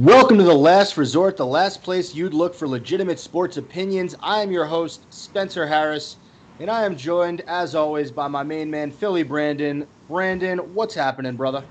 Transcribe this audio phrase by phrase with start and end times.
[0.00, 4.16] Welcome to the last resort, the last place you'd look for legitimate sports opinions.
[4.22, 6.16] I am your host, Spencer Harris,
[6.58, 9.86] and I am joined, as always, by my main man, Philly Brandon.
[10.08, 11.62] Brandon, what's happening, brother?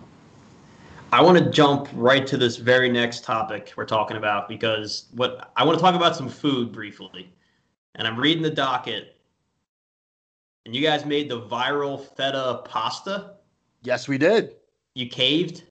[1.12, 5.52] I want to jump right to this very next topic we're talking about because what
[5.56, 7.34] I want to talk about some food briefly.
[7.96, 9.16] And I'm reading the docket.
[10.68, 13.38] And you guys made the viral feta pasta?
[13.82, 14.54] Yes, we did.
[14.94, 15.64] You caved?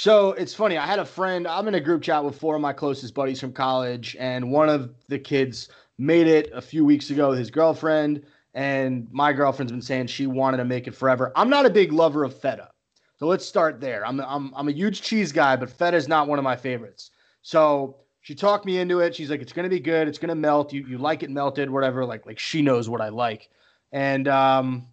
[0.00, 0.78] So it's funny.
[0.78, 1.44] I had a friend.
[1.44, 4.68] I'm in a group chat with four of my closest buddies from college, and one
[4.68, 8.24] of the kids made it a few weeks ago with his girlfriend.
[8.54, 11.32] And my girlfriend's been saying she wanted to make it forever.
[11.34, 12.70] I'm not a big lover of feta,
[13.18, 14.06] so let's start there.
[14.06, 17.10] I'm I'm I'm a huge cheese guy, but feta is not one of my favorites.
[17.42, 19.16] So she talked me into it.
[19.16, 20.06] She's like, "It's gonna be good.
[20.06, 20.72] It's gonna melt.
[20.72, 22.04] You you like it melted, whatever.
[22.04, 23.50] Like like she knows what I like."
[23.90, 24.86] And um,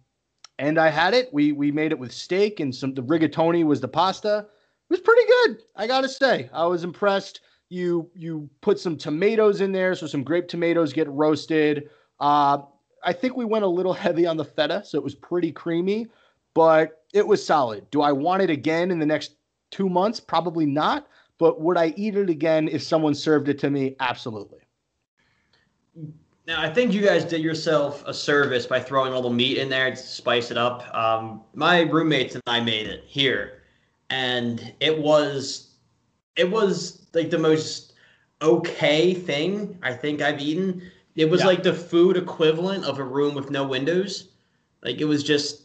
[0.58, 1.32] and I had it.
[1.32, 2.92] We we made it with steak and some.
[2.92, 4.48] The rigatoni was the pasta
[4.88, 5.62] was pretty good.
[5.74, 7.40] I gotta say, I was impressed.
[7.68, 11.90] You you put some tomatoes in there, so some grape tomatoes get roasted.
[12.20, 12.58] Uh,
[13.02, 16.06] I think we went a little heavy on the feta, so it was pretty creamy,
[16.54, 17.90] but it was solid.
[17.90, 19.36] Do I want it again in the next
[19.70, 20.20] two months?
[20.20, 21.08] Probably not.
[21.38, 23.94] But would I eat it again if someone served it to me?
[24.00, 24.60] Absolutely.
[26.46, 29.68] Now, I think you guys did yourself a service by throwing a little meat in
[29.68, 30.94] there to spice it up.
[30.94, 33.64] Um, my roommates and I made it here
[34.10, 35.68] and it was
[36.36, 37.94] it was like the most
[38.42, 40.82] okay thing I think I've eaten.
[41.14, 41.46] It was yeah.
[41.46, 44.28] like the food equivalent of a room with no windows.
[44.82, 45.62] Like it was just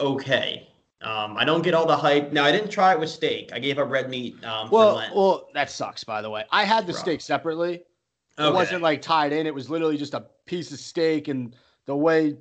[0.00, 0.66] okay.
[1.02, 2.32] Um, I don't get all the hype.
[2.32, 3.50] Now I didn't try it with steak.
[3.54, 4.42] I gave up red meat.
[4.44, 6.04] Um, well, well, that sucks.
[6.04, 7.74] By the way, I had the steak separately.
[7.74, 8.54] It okay.
[8.54, 9.46] wasn't like tied in.
[9.46, 11.56] It was literally just a piece of steak, and
[11.86, 12.36] the way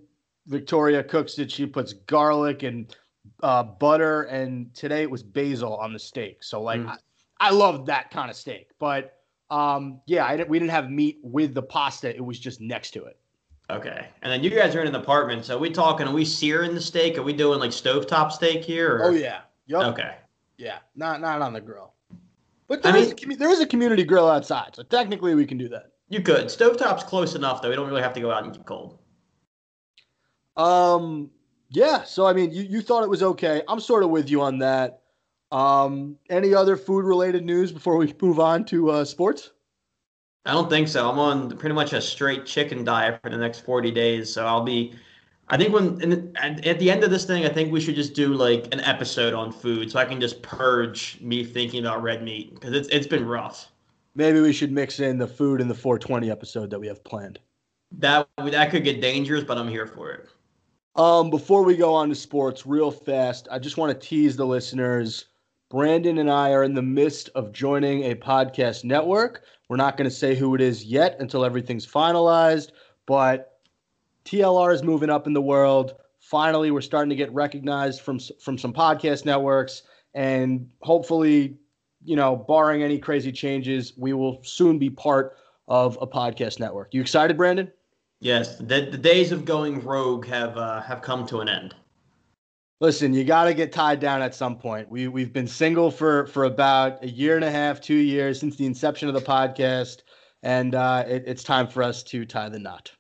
[0.48, 2.94] Victoria cooks it, she puts garlic and
[3.42, 6.44] uh, butter, and today it was basil on the steak.
[6.44, 6.90] So like, mm.
[6.90, 8.70] I, I love that kind of steak.
[8.80, 12.16] But um, yeah, I didn't, we didn't have meat with the pasta.
[12.16, 13.18] It was just next to it.
[13.70, 16.08] Okay, and then you guys are in an apartment, so are we talking?
[16.08, 17.20] Are we searing the steak?
[17.20, 18.98] Are we doing like stovetop steak here?
[18.98, 19.06] Or?
[19.06, 19.42] Oh yeah.
[19.68, 19.82] Yep.
[19.94, 20.16] Okay.
[20.58, 21.94] Yeah, not not on the grill.
[22.68, 25.58] But there I is mean, there is a community grill outside, so technically we can
[25.58, 25.92] do that.
[26.10, 26.46] You could.
[26.46, 27.70] Stovetop's close enough though.
[27.70, 28.98] We don't really have to go out and get cold.
[30.58, 31.30] Um,
[31.70, 33.62] yeah, so I mean, you, you thought it was okay.
[33.68, 35.02] I'm sort of with you on that.
[35.52, 39.52] Um, any other food related news before we move on to uh, sports?
[40.46, 41.10] I don't think so.
[41.10, 44.32] I'm on pretty much a straight chicken diet for the next 40 days.
[44.34, 44.94] So I'll be,
[45.50, 48.14] I think when in, at the end of this thing, I think we should just
[48.14, 52.24] do like an episode on food so I can just purge me thinking about red
[52.24, 53.72] meat because it's it's been rough.
[54.16, 57.40] Maybe we should mix in the food in the 420 episode that we have planned.
[57.92, 60.30] That that could get dangerous, but I'm here for it.
[60.96, 64.46] Um, before we go on to sports, real fast, I just want to tease the
[64.46, 65.26] listeners.
[65.70, 69.44] Brandon and I are in the midst of joining a podcast network.
[69.70, 72.72] We're not going to say who it is yet until everything's finalized,
[73.06, 73.60] but
[74.26, 75.94] TLR is moving up in the world.
[76.20, 79.84] Finally, we're starting to get recognized from from some podcast networks,
[80.16, 81.58] and hopefully,
[82.04, 86.94] you know, barring any crazy changes, we will soon be part of a podcast network.
[86.94, 87.72] You excited, Brandon?
[88.22, 91.74] Yes, the, the days of going rogue have uh, have come to an end.
[92.82, 94.90] Listen, you got to get tied down at some point.
[94.90, 98.56] We we've been single for for about a year and a half, two years since
[98.56, 100.04] the inception of the podcast,
[100.44, 102.92] and uh, it, it's time for us to tie the knot.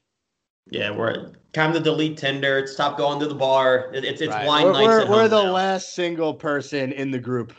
[0.72, 2.66] Yeah, we're time to delete Tinder.
[2.68, 3.91] Stop going to the bar.
[3.94, 4.47] It, it's it's right.
[4.47, 5.09] wine we're, nights.
[5.09, 5.51] We're, we're the now.
[5.51, 7.53] last single person in the group.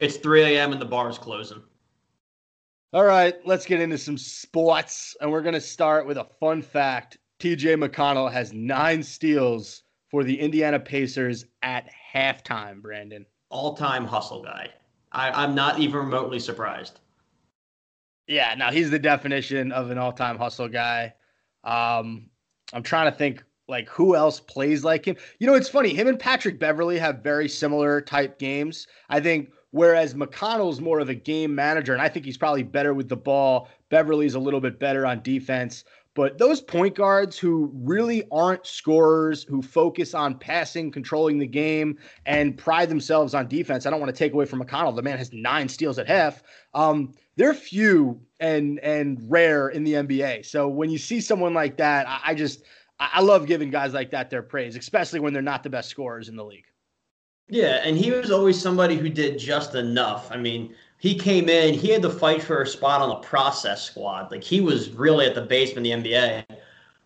[0.00, 0.72] It's 3 a.m.
[0.72, 1.62] and the bar's closing.
[2.94, 5.16] All right, let's get into some sports.
[5.20, 7.16] And we're going to start with a fun fact.
[7.40, 13.24] TJ McConnell has nine steals for the Indiana Pacers at halftime, Brandon.
[13.48, 14.68] All time hustle guy.
[15.10, 17.00] I, am not even remotely surprised.
[18.26, 21.14] Yeah, now he's the definition of an all time hustle guy.
[21.64, 22.28] Um,
[22.74, 25.16] I'm trying to think like who else plays like him.
[25.38, 25.94] You know, it's funny.
[25.94, 28.86] Him and Patrick Beverley have very similar type games.
[29.08, 32.94] I think Whereas McConnell's more of a game manager, and I think he's probably better
[32.94, 33.68] with the ball.
[33.88, 35.84] Beverley's a little bit better on defense.
[36.14, 41.98] But those point guards who really aren't scorers, who focus on passing, controlling the game,
[42.26, 44.94] and pride themselves on defense, I don't want to take away from McConnell.
[44.94, 46.42] The man has nine steals at half.
[46.74, 50.44] Um, they're few and and rare in the NBA.
[50.44, 52.62] So when you see someone like that, I, I just
[53.00, 56.28] I love giving guys like that their praise, especially when they're not the best scorers
[56.28, 56.66] in the league.
[57.48, 60.30] Yeah, and he was always somebody who did just enough.
[60.30, 63.82] I mean, he came in, he had to fight for a spot on the process
[63.82, 64.30] squad.
[64.30, 66.44] Like he was really at the base in the NBA.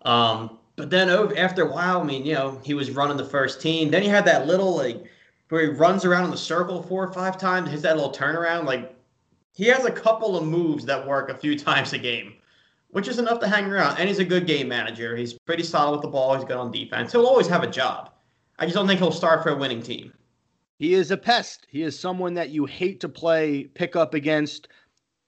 [0.03, 3.25] Um, but then over, after a while, I mean, you know, he was running the
[3.25, 3.91] first team.
[3.91, 5.05] Then he had that little like
[5.49, 8.67] where he runs around in the circle four or five times, hits that little turnaround.
[8.67, 8.95] Like
[9.53, 12.35] he has a couple of moves that work a few times a game,
[12.91, 13.99] which is enough to hang around.
[13.99, 15.17] And he's a good game manager.
[15.17, 16.35] He's pretty solid with the ball.
[16.35, 17.13] He's good on defense.
[17.13, 18.11] He'll always have a job.
[18.59, 20.13] I just don't think he'll start for a winning team.
[20.79, 21.67] He is a pest.
[21.71, 24.69] He is someone that you hate to play pickup against.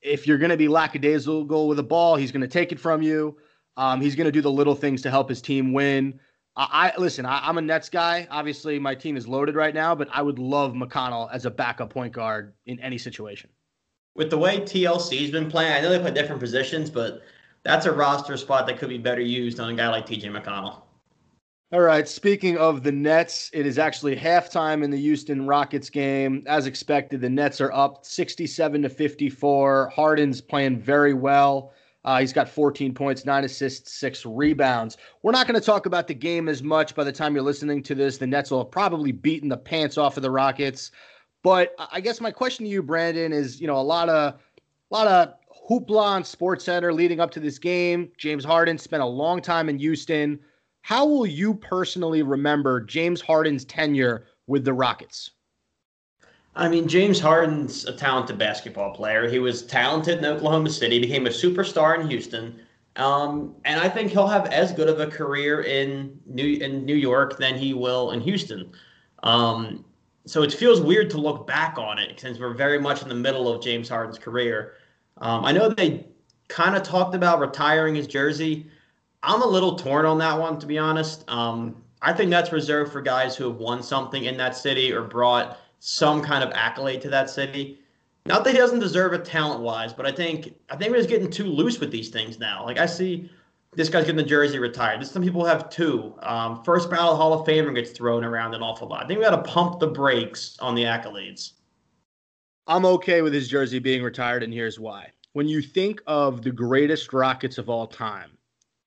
[0.03, 3.03] If you're going to be lackadaisical with a ball, he's going to take it from
[3.03, 3.37] you.
[3.77, 6.21] Um, he's going to do the little things to help his team win.
[6.56, 7.25] I, I listen.
[7.25, 8.27] I, am a Nets guy.
[8.31, 11.91] Obviously, my team is loaded right now, but I would love McConnell as a backup
[11.91, 13.49] point guard in any situation.
[14.15, 17.23] With the way TLC's been playing, I know they play different positions, but
[17.62, 20.83] that's a roster spot that could be better used on a guy like TJ McConnell.
[21.70, 22.09] All right.
[22.09, 26.43] Speaking of the Nets, it is actually halftime in the Houston Rockets game.
[26.47, 29.93] As expected, the Nets are up 67 to 54.
[29.94, 31.75] Harden's playing very well.
[32.06, 34.97] Uh, he's got 14 points, nine assists, six rebounds.
[35.23, 37.82] We're not going to talk about the game as much by the time you're listening
[37.82, 38.17] to this.
[38.17, 40.91] The Nets will have probably beaten the pants off of the Rockets.
[41.43, 44.35] But I guess my question to you, Brandon, is you know a lot of
[44.91, 45.35] a lot of
[45.69, 48.11] hoopla on Sports Center leading up to this game.
[48.17, 50.41] James Harden spent a long time in Houston.
[50.83, 55.33] How will you personally remember James Harden's tenure with the Rockets?
[56.57, 59.29] I mean, James Harden's a talented basketball player.
[59.29, 62.61] He was talented in Oklahoma City, became a superstar in Houston.
[62.97, 66.97] Um, and I think he'll have as good of a career in New in New
[66.97, 68.73] York than he will in Houston.
[69.23, 69.85] Um,
[70.27, 73.15] so it feels weird to look back on it since we're very much in the
[73.15, 74.75] middle of James Harden's career.
[75.19, 76.07] Um, I know they
[76.49, 78.69] kind of talked about retiring his jersey.
[79.23, 81.29] I'm a little torn on that one, to be honest.
[81.29, 85.03] Um, I think that's reserved for guys who have won something in that city or
[85.03, 87.81] brought some kind of accolade to that city.
[88.26, 91.09] Not that he doesn't deserve it talent wise, but I think I think we're just
[91.09, 92.65] getting too loose with these things now.
[92.65, 93.31] Like I see
[93.73, 95.05] this guy's getting the jersey retired.
[95.06, 96.14] Some people have two.
[96.21, 99.05] Um, first ballot Hall of Famer gets thrown around an awful lot.
[99.05, 101.53] I think we got to pump the brakes on the accolades.
[102.67, 105.11] I'm okay with his jersey being retired, and here's why.
[105.32, 108.38] When you think of the greatest Rockets of all time,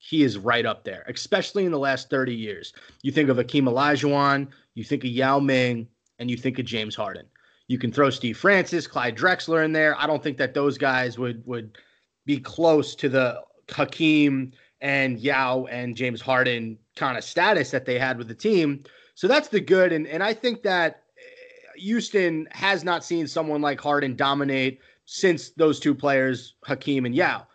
[0.03, 2.73] he is right up there, especially in the last 30 years.
[3.03, 5.87] You think of Hakeem Olajuwon, you think of Yao Ming,
[6.17, 7.27] and you think of James Harden.
[7.67, 9.95] You can throw Steve Francis, Clyde Drexler in there.
[9.99, 11.77] I don't think that those guys would would
[12.25, 17.99] be close to the Hakeem and Yao and James Harden kind of status that they
[17.99, 18.83] had with the team.
[19.13, 19.93] So that's the good.
[19.93, 25.51] And and I think that eh, Houston has not seen someone like Harden dominate since
[25.51, 27.45] those two players, Hakeem and Yao.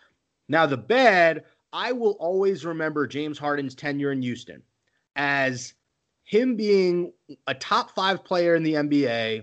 [0.48, 1.42] Now the bad,
[1.76, 4.62] I will always remember James Harden's tenure in Houston
[5.14, 5.74] as
[6.24, 7.12] him being
[7.48, 9.42] a top five player in the NBA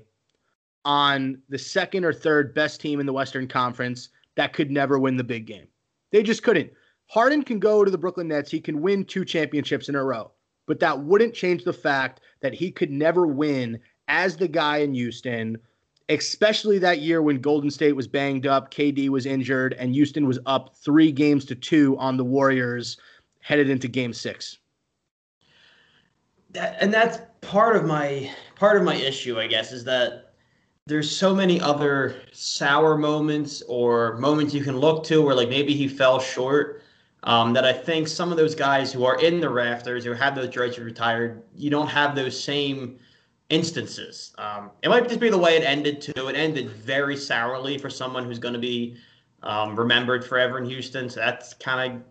[0.84, 5.16] on the second or third best team in the Western Conference that could never win
[5.16, 5.68] the big game.
[6.12, 6.72] They just couldn't.
[7.06, 10.32] Harden can go to the Brooklyn Nets, he can win two championships in a row,
[10.66, 14.96] but that wouldn't change the fact that he could never win as the guy in
[14.96, 15.60] Houston,
[16.10, 20.40] especially that year when Golden State was banged up, KD was injured, and Houston was
[20.46, 22.98] up three games to two on the Warriors
[23.42, 24.58] headed into game six
[26.54, 30.34] that, and that's part of my part of my issue, I guess, is that
[30.86, 35.74] there's so many other sour moments or moments you can look to where like maybe
[35.74, 36.82] he fell short.
[37.26, 40.36] Um, that I think some of those guys who are in the rafters who have
[40.36, 43.00] those jerseys retired, you don't have those same
[43.54, 44.34] instances.
[44.40, 46.28] Um, it might just be the way it ended too.
[46.28, 48.98] It ended very sourly for someone who's going to be
[49.44, 51.08] um, remembered forever in Houston.
[51.08, 52.02] So that's kind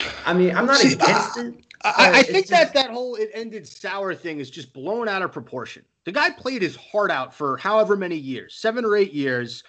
[0.00, 0.06] of.
[0.24, 1.54] I mean, I'm not See, against uh, it.
[1.84, 5.22] I, I think just, that that whole it ended sour thing is just blown out
[5.22, 5.84] of proportion.
[6.04, 9.62] The guy played his heart out for however many years, seven or eight years.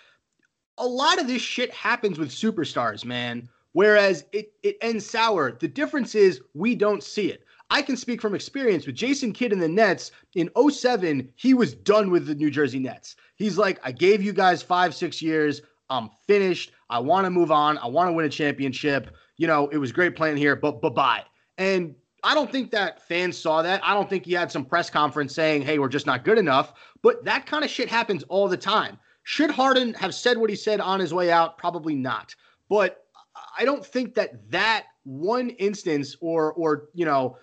[0.77, 3.50] A lot of this shit happens with superstars, man.
[3.74, 5.51] Whereas it it ends sour.
[5.51, 7.44] The difference is we don't see it.
[7.70, 11.74] I can speak from experience with Jason Kidd in the Nets in 07, he was
[11.74, 13.16] done with the New Jersey Nets.
[13.36, 15.62] He's like, I gave you guys five, six years.
[15.90, 16.72] I'm finished.
[16.90, 17.78] I want to move on.
[17.78, 19.16] I want to win a championship.
[19.38, 21.24] You know, it was great playing here, but bye bye.
[21.58, 23.82] And I don't think that fans saw that.
[23.84, 26.74] I don't think he had some press conference saying, hey, we're just not good enough.
[27.02, 28.98] But that kind of shit happens all the time.
[29.24, 31.58] Should Harden have said what he said on his way out?
[31.58, 32.34] Probably not.
[32.70, 33.04] But
[33.58, 37.38] I don't think that that one instance or, or, you know,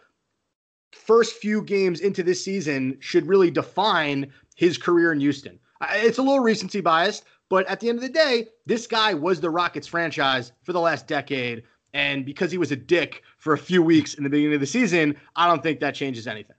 [0.95, 5.59] first few games into this season should really define his career in Houston.
[5.93, 9.41] It's a little recency biased, but at the end of the day, this guy was
[9.41, 11.65] the Rockets franchise for the last decade.
[11.93, 14.67] And because he was a dick for a few weeks in the beginning of the
[14.67, 16.57] season, I don't think that changes anything.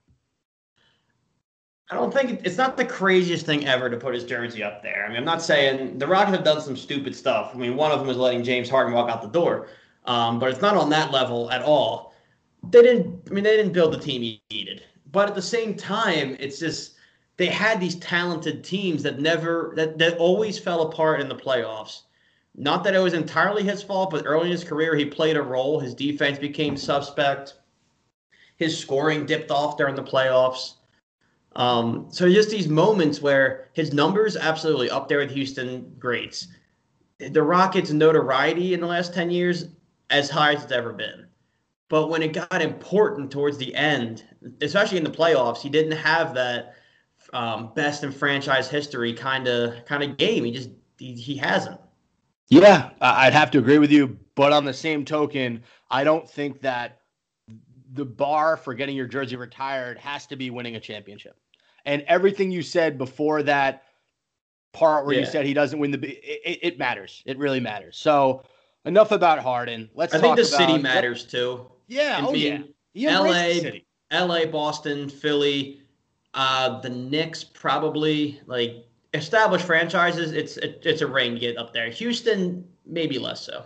[1.90, 5.04] I don't think it's not the craziest thing ever to put his jersey up there.
[5.04, 7.52] I mean, I'm not saying the Rockets have done some stupid stuff.
[7.54, 9.68] I mean, one of them is letting James Harden walk out the door,
[10.04, 12.05] um, but it's not on that level at all.
[12.70, 13.28] They didn't.
[13.30, 14.82] I mean, they didn't build the team he needed.
[15.12, 16.94] But at the same time, it's just
[17.36, 22.02] they had these talented teams that never that that always fell apart in the playoffs.
[22.54, 25.42] Not that it was entirely his fault, but early in his career he played a
[25.42, 25.78] role.
[25.78, 27.54] His defense became suspect.
[28.56, 30.74] His scoring dipped off during the playoffs.
[31.54, 36.48] Um, so just these moments where his numbers absolutely up there with Houston greats.
[37.18, 39.68] The Rockets' notoriety in the last 10 years
[40.10, 41.25] as high as it's ever been.
[41.88, 44.24] But when it got important towards the end,
[44.60, 46.74] especially in the playoffs, he didn't have that
[47.32, 50.44] um, best in franchise history kind of kind of game.
[50.44, 51.80] He just he, he hasn't.
[52.48, 54.18] Yeah, I'd have to agree with you.
[54.34, 57.00] But on the same token, I don't think that
[57.92, 61.36] the bar for getting your jersey retired has to be winning a championship.
[61.84, 63.84] And everything you said before that
[64.72, 65.20] part where yeah.
[65.20, 67.22] you said he doesn't win the, it, it, matters.
[67.26, 67.96] It really matters.
[67.96, 68.42] So
[68.84, 69.88] enough about Harden.
[69.94, 70.14] Let's.
[70.14, 71.70] I think the city matters too.
[71.86, 72.24] Yeah.
[72.26, 72.62] oh yeah.
[72.94, 75.82] LA, LA, Boston, Philly,
[76.34, 80.32] uh, the Knicks probably like established franchises.
[80.32, 81.90] It's it, it's a ring get up there.
[81.90, 83.64] Houston maybe less so.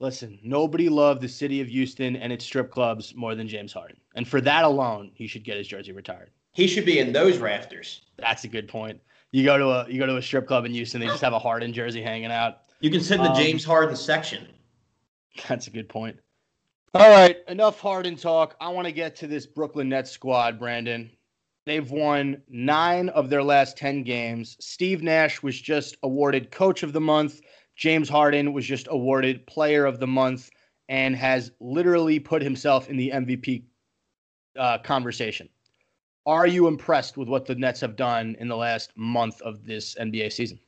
[0.00, 3.96] Listen, nobody loved the city of Houston and its strip clubs more than James Harden,
[4.16, 6.30] and for that alone, he should get his jersey retired.
[6.52, 8.02] He should be in those rafters.
[8.16, 9.00] That's a good point.
[9.32, 11.32] You go to a you go to a strip club in Houston, they just have
[11.32, 12.60] a Harden jersey hanging out.
[12.80, 14.46] You can sit in the um, James Harden section.
[15.48, 16.18] That's a good point.
[16.96, 18.54] All right, enough Harden talk.
[18.60, 21.10] I want to get to this Brooklyn Nets squad, Brandon.
[21.66, 24.56] They've won nine of their last 10 games.
[24.60, 27.40] Steve Nash was just awarded Coach of the Month.
[27.74, 30.50] James Harden was just awarded Player of the Month
[30.88, 33.64] and has literally put himself in the MVP
[34.56, 35.48] uh, conversation.
[36.26, 39.96] Are you impressed with what the Nets have done in the last month of this
[39.96, 40.60] NBA season?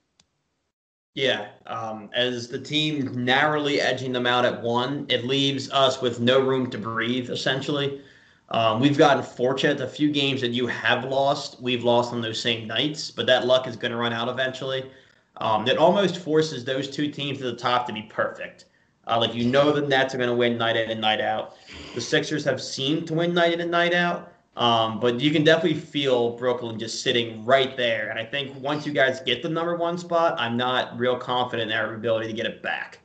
[1.17, 6.21] Yeah, um, as the team narrowly edging them out at one, it leaves us with
[6.21, 7.31] no room to breathe.
[7.31, 8.03] Essentially,
[8.51, 9.81] um, we've gotten fortunate.
[9.81, 13.47] A few games that you have lost, we've lost on those same nights, but that
[13.47, 14.91] luck is going to run out eventually.
[15.39, 18.67] Um, it almost forces those two teams at the top to be perfect.
[19.07, 21.57] Uh, like you know, the Nets are going to win night in and night out.
[21.95, 24.35] The Sixers have seemed to win night in and night out.
[24.57, 28.09] Um, but you can definitely feel Brooklyn just sitting right there.
[28.09, 31.71] And I think once you guys get the number one spot, I'm not real confident
[31.71, 33.01] in our ability to get it back.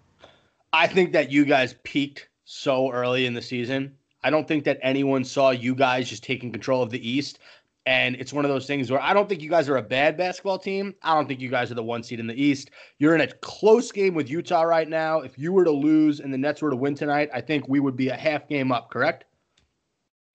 [0.71, 3.93] I think that you guys peaked so early in the season.
[4.23, 7.39] I don't think that anyone saw you guys just taking control of the East.
[7.85, 10.15] And it's one of those things where I don't think you guys are a bad
[10.15, 10.93] basketball team.
[11.01, 12.69] I don't think you guys are the one seed in the East.
[12.99, 15.21] You're in a close game with Utah right now.
[15.21, 17.79] If you were to lose and the Nets were to win tonight, I think we
[17.79, 19.25] would be a half game up, correct?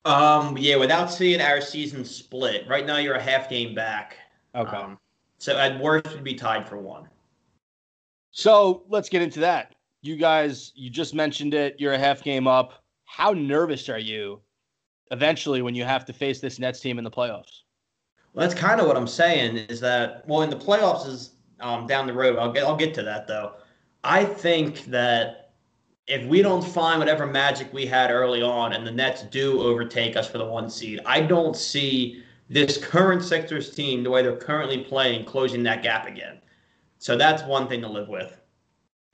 [0.06, 4.16] Um, yeah, without seeing our season split, right now you're a half game back.
[4.54, 4.76] Okay.
[4.76, 4.98] Um,
[5.38, 7.08] so at worst, would be tied for one.
[8.30, 9.74] So let's get into that.
[10.02, 11.74] You guys, you just mentioned it.
[11.78, 12.84] You're a half game up.
[13.04, 14.40] How nervous are you
[15.10, 17.62] eventually when you have to face this Nets team in the playoffs?
[18.32, 19.56] Well, that's kind of what I'm saying.
[19.56, 22.38] Is that well, in the playoffs is um, down the road.
[22.38, 23.54] I'll get I'll get to that though.
[24.04, 25.45] I think that
[26.06, 30.16] if we don't find whatever magic we had early on and the Nets do overtake
[30.16, 34.36] us for the one seed, I don't see this current Sixers team, the way they're
[34.36, 36.38] currently playing, closing that gap again.
[36.98, 38.40] So that's one thing to live with.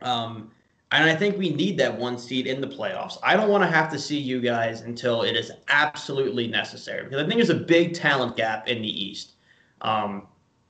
[0.02, 0.50] Um,
[0.90, 3.16] and I think we need that one seed in the playoffs.
[3.22, 7.22] I don't want to have to see you guys until it is absolutely necessary because
[7.22, 9.32] I think there's a big talent gap in the East.
[9.80, 10.26] Um,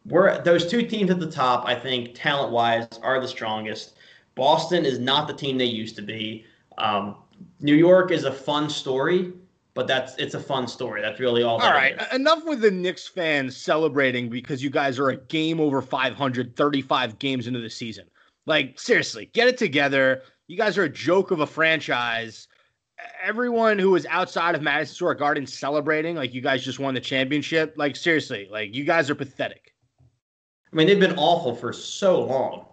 [0.06, 1.66] we're those two teams at the top.
[1.66, 3.96] I think talent wise are the strongest.
[4.34, 6.44] Boston is not the team they used to be.
[6.78, 7.16] Um,
[7.60, 9.32] New York is a fun story,
[9.74, 11.02] but that's it's a fun story.
[11.02, 11.60] That's really all.
[11.60, 15.82] All right, enough with the Knicks fans celebrating because you guys are a game over
[15.82, 18.06] 500, 35 games into the season.
[18.46, 20.22] Like seriously, get it together.
[20.48, 22.48] You guys are a joke of a franchise.
[23.22, 27.00] Everyone who was outside of Madison Square Garden celebrating like you guys just won the
[27.00, 27.74] championship.
[27.76, 29.74] Like seriously, like you guys are pathetic.
[30.72, 32.66] I mean, they've been awful for so long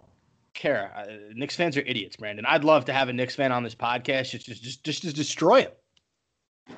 [0.60, 0.92] care.
[0.94, 2.44] Uh, Knicks fans are idiots, Brandon.
[2.46, 5.12] I'd love to have a Knicks fan on this podcast just just just, just to
[5.12, 6.76] destroy him.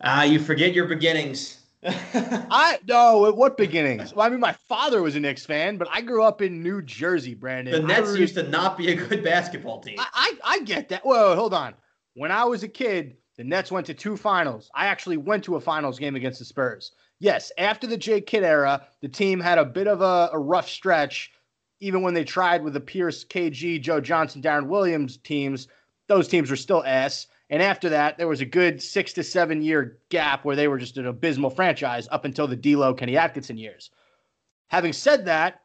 [0.00, 1.58] Ah, uh, you forget your beginnings.
[1.82, 4.14] I no, what beginnings?
[4.14, 6.82] Well, I mean, my father was a Knicks fan, but I grew up in New
[6.82, 7.72] Jersey, Brandon.
[7.72, 9.96] The Nets used to not be a good basketball team.
[9.98, 11.04] I, I, I get that.
[11.04, 11.74] Whoa, hold on.
[12.14, 14.70] When I was a kid, the Nets went to two finals.
[14.74, 16.92] I actually went to a finals game against the Spurs.
[17.20, 20.68] Yes, after the Jay Kidd era, the team had a bit of a, a rough
[20.68, 21.32] stretch
[21.80, 25.68] even when they tried with the Pierce, KG, Joe Johnson, Deron Williams teams,
[26.06, 27.26] those teams were still ass.
[27.50, 30.78] And after that, there was a good six to seven year gap where they were
[30.78, 33.90] just an abysmal franchise up until the D'Lo, Kenny Atkinson years.
[34.68, 35.62] Having said that,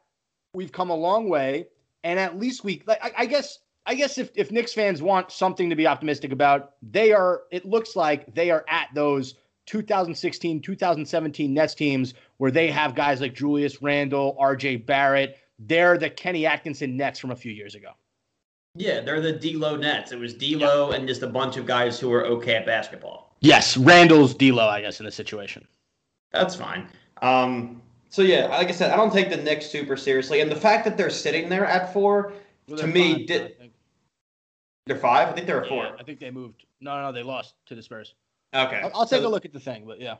[0.54, 1.66] we've come a long way,
[2.04, 5.68] and at least we, I, I guess, I guess if if Knicks fans want something
[5.68, 7.42] to be optimistic about, they are.
[7.50, 9.34] It looks like they are at those
[9.66, 15.38] 2016, 2017 Nets teams where they have guys like Julius Randle, RJ Barrett.
[15.58, 17.90] They're the Kenny Atkinson Nets from a few years ago.
[18.76, 20.10] Yeah, they're the D'Lo Nets.
[20.10, 20.96] It was D'Lo yeah.
[20.96, 23.36] and just a bunch of guys who were okay at basketball.
[23.40, 25.66] Yes, Randle's D'Lo, I guess, in the situation.
[26.32, 26.88] That's fine.
[27.22, 30.56] Um, so yeah, like I said, I don't take the Knicks super seriously, and the
[30.56, 32.32] fact that they're sitting there at four
[32.68, 33.70] well, to me five, did.
[34.86, 35.28] They're five.
[35.28, 35.96] I think they're four.
[35.98, 36.64] I think they moved.
[36.80, 38.14] No, no, they lost to the Spurs.
[38.54, 38.80] Okay.
[38.82, 40.16] I'll, I'll take so, a look at the thing, but yeah.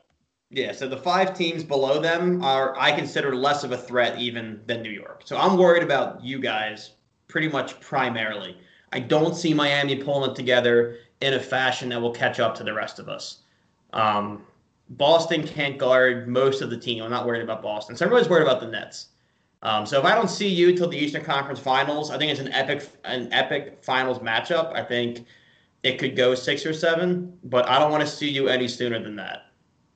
[0.54, 4.60] Yeah, so the five teams below them are I consider less of a threat even
[4.66, 5.22] than New York.
[5.24, 6.92] So I'm worried about you guys
[7.26, 8.56] pretty much primarily.
[8.92, 12.62] I don't see Miami pulling it together in a fashion that will catch up to
[12.62, 13.38] the rest of us.
[13.94, 14.44] Um,
[14.90, 17.02] Boston can't guard most of the team.
[17.02, 17.96] I'm not worried about Boston.
[17.96, 19.08] So everybody's worried about the Nets.
[19.62, 22.40] Um, so if I don't see you till the Eastern Conference Finals, I think it's
[22.40, 24.72] an epic an epic finals matchup.
[24.76, 25.26] I think
[25.82, 29.02] it could go six or seven, but I don't want to see you any sooner
[29.02, 29.43] than that.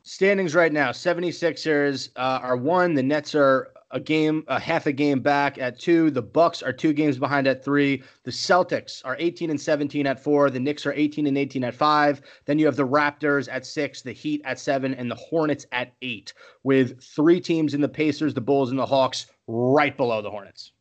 [0.09, 2.95] Standings right now 76ers uh, are one.
[2.95, 6.11] The Nets are a game, a half a game back at two.
[6.11, 8.03] The Bucks are two games behind at three.
[8.23, 10.49] The Celtics are 18 and 17 at four.
[10.49, 12.23] The Knicks are 18 and 18 at five.
[12.47, 15.93] Then you have the Raptors at six, the Heat at seven, and the Hornets at
[16.01, 20.31] eight, with three teams in the Pacers, the Bulls, and the Hawks right below the
[20.31, 20.73] Hornets.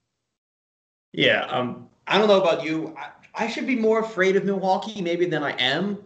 [1.12, 2.96] Yeah, um, I don't know about you.
[2.98, 5.98] I, I should be more afraid of Milwaukee maybe than I am,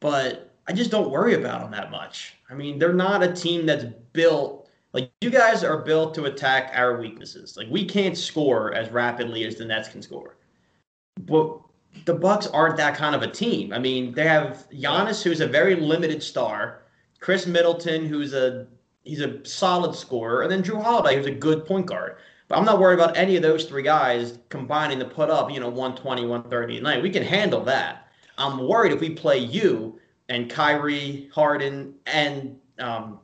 [0.00, 2.34] but I just don't worry about them that much.
[2.54, 6.70] I mean, they're not a team that's built like you guys are built to attack
[6.72, 7.56] our weaknesses.
[7.56, 10.36] Like we can't score as rapidly as the Nets can score.
[11.22, 11.58] But
[12.04, 13.72] the Bucks aren't that kind of a team.
[13.72, 16.84] I mean, they have Giannis, who's a very limited star,
[17.18, 18.68] Khris Middleton, who's a
[19.02, 22.16] he's a solid scorer, and then Jrue Holiday, who's a good point guard.
[22.46, 25.58] But I'm not worried about any of those three guys combining to put up, you
[25.58, 27.02] know, 120, 130 a night.
[27.02, 28.08] We can handle that.
[28.38, 33.20] I'm worried if we play you and Kyrie, Harden, and um,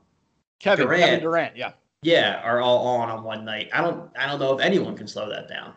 [0.59, 1.73] Kevin Durant, Kevin Durant, yeah.
[2.03, 3.69] Yeah, are all on on one night.
[3.73, 5.75] I don't I don't know if anyone can slow that down.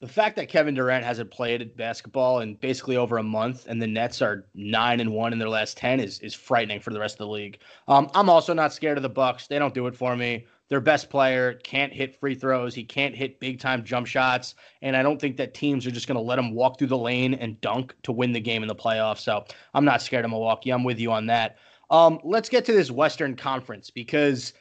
[0.00, 3.86] The fact that Kevin Durant hasn't played basketball in basically over a month, and the
[3.86, 7.14] Nets are nine and one in their last ten, is is frightening for the rest
[7.14, 7.58] of the league.
[7.86, 9.46] Um, I'm also not scared of the Bucks.
[9.46, 10.46] They don't do it for me.
[10.68, 12.74] Their best player can't hit free throws.
[12.74, 16.06] He can't hit big time jump shots, and I don't think that teams are just
[16.06, 18.68] going to let him walk through the lane and dunk to win the game in
[18.68, 19.20] the playoffs.
[19.20, 20.70] So I'm not scared of Milwaukee.
[20.70, 21.56] I'm with you on that.
[21.90, 24.52] Um, let's get to this Western Conference because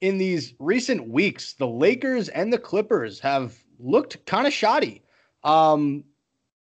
[0.00, 5.02] in these recent weeks, the Lakers and the Clippers have looked kind of shoddy.
[5.42, 6.04] Um,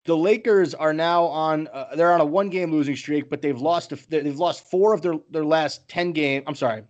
[0.04, 3.60] the Lakers are now on uh, they're on a one game losing streak, but they've
[3.60, 6.42] lost they've lost four of their their last ten game.
[6.46, 6.82] I'm sorry,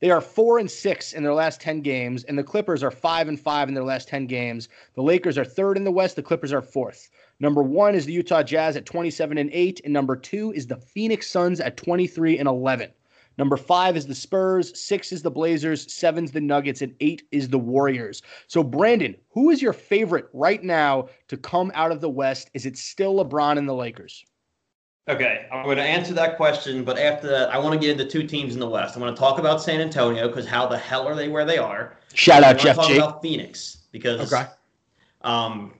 [0.00, 3.28] they are four and six in their last ten games, and the Clippers are five
[3.28, 4.68] and five in their last ten games.
[4.94, 6.14] The Lakers are third in the West.
[6.14, 7.10] The Clippers are fourth.
[7.40, 10.76] Number one is the Utah Jazz at 27 and 8, and number two is the
[10.76, 12.90] Phoenix Suns at 23 and 11.
[13.38, 17.48] Number five is the Spurs, six is the Blazers, seven's the Nuggets, and eight is
[17.48, 18.22] the Warriors.
[18.48, 22.50] So, Brandon, who is your favorite right now to come out of the West?
[22.54, 24.24] Is it still LeBron and the Lakers?
[25.08, 28.04] Okay, I'm going to answer that question, but after that, I want to get into
[28.04, 28.96] two teams in the West.
[28.96, 31.56] I want to talk about San Antonio because how the hell are they where they
[31.56, 31.96] are?
[32.12, 32.98] Shout out Jeff talk G.
[32.98, 34.50] About Phoenix because okay.
[35.22, 35.72] Um,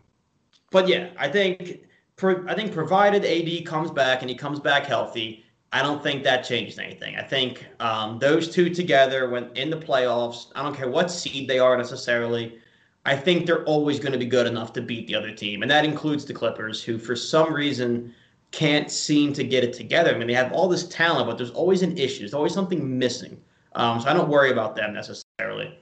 [0.71, 1.81] but yeah, I think
[2.23, 6.45] I think provided AD comes back and he comes back healthy, I don't think that
[6.45, 7.17] changed anything.
[7.17, 11.49] I think um, those two together, when in the playoffs, I don't care what seed
[11.49, 12.59] they are necessarily.
[13.05, 15.71] I think they're always going to be good enough to beat the other team, and
[15.71, 18.15] that includes the Clippers, who for some reason
[18.51, 20.15] can't seem to get it together.
[20.15, 22.21] I mean, they have all this talent, but there's always an issue.
[22.21, 23.41] There's always something missing.
[23.75, 25.79] Um, so I don't worry about them necessarily.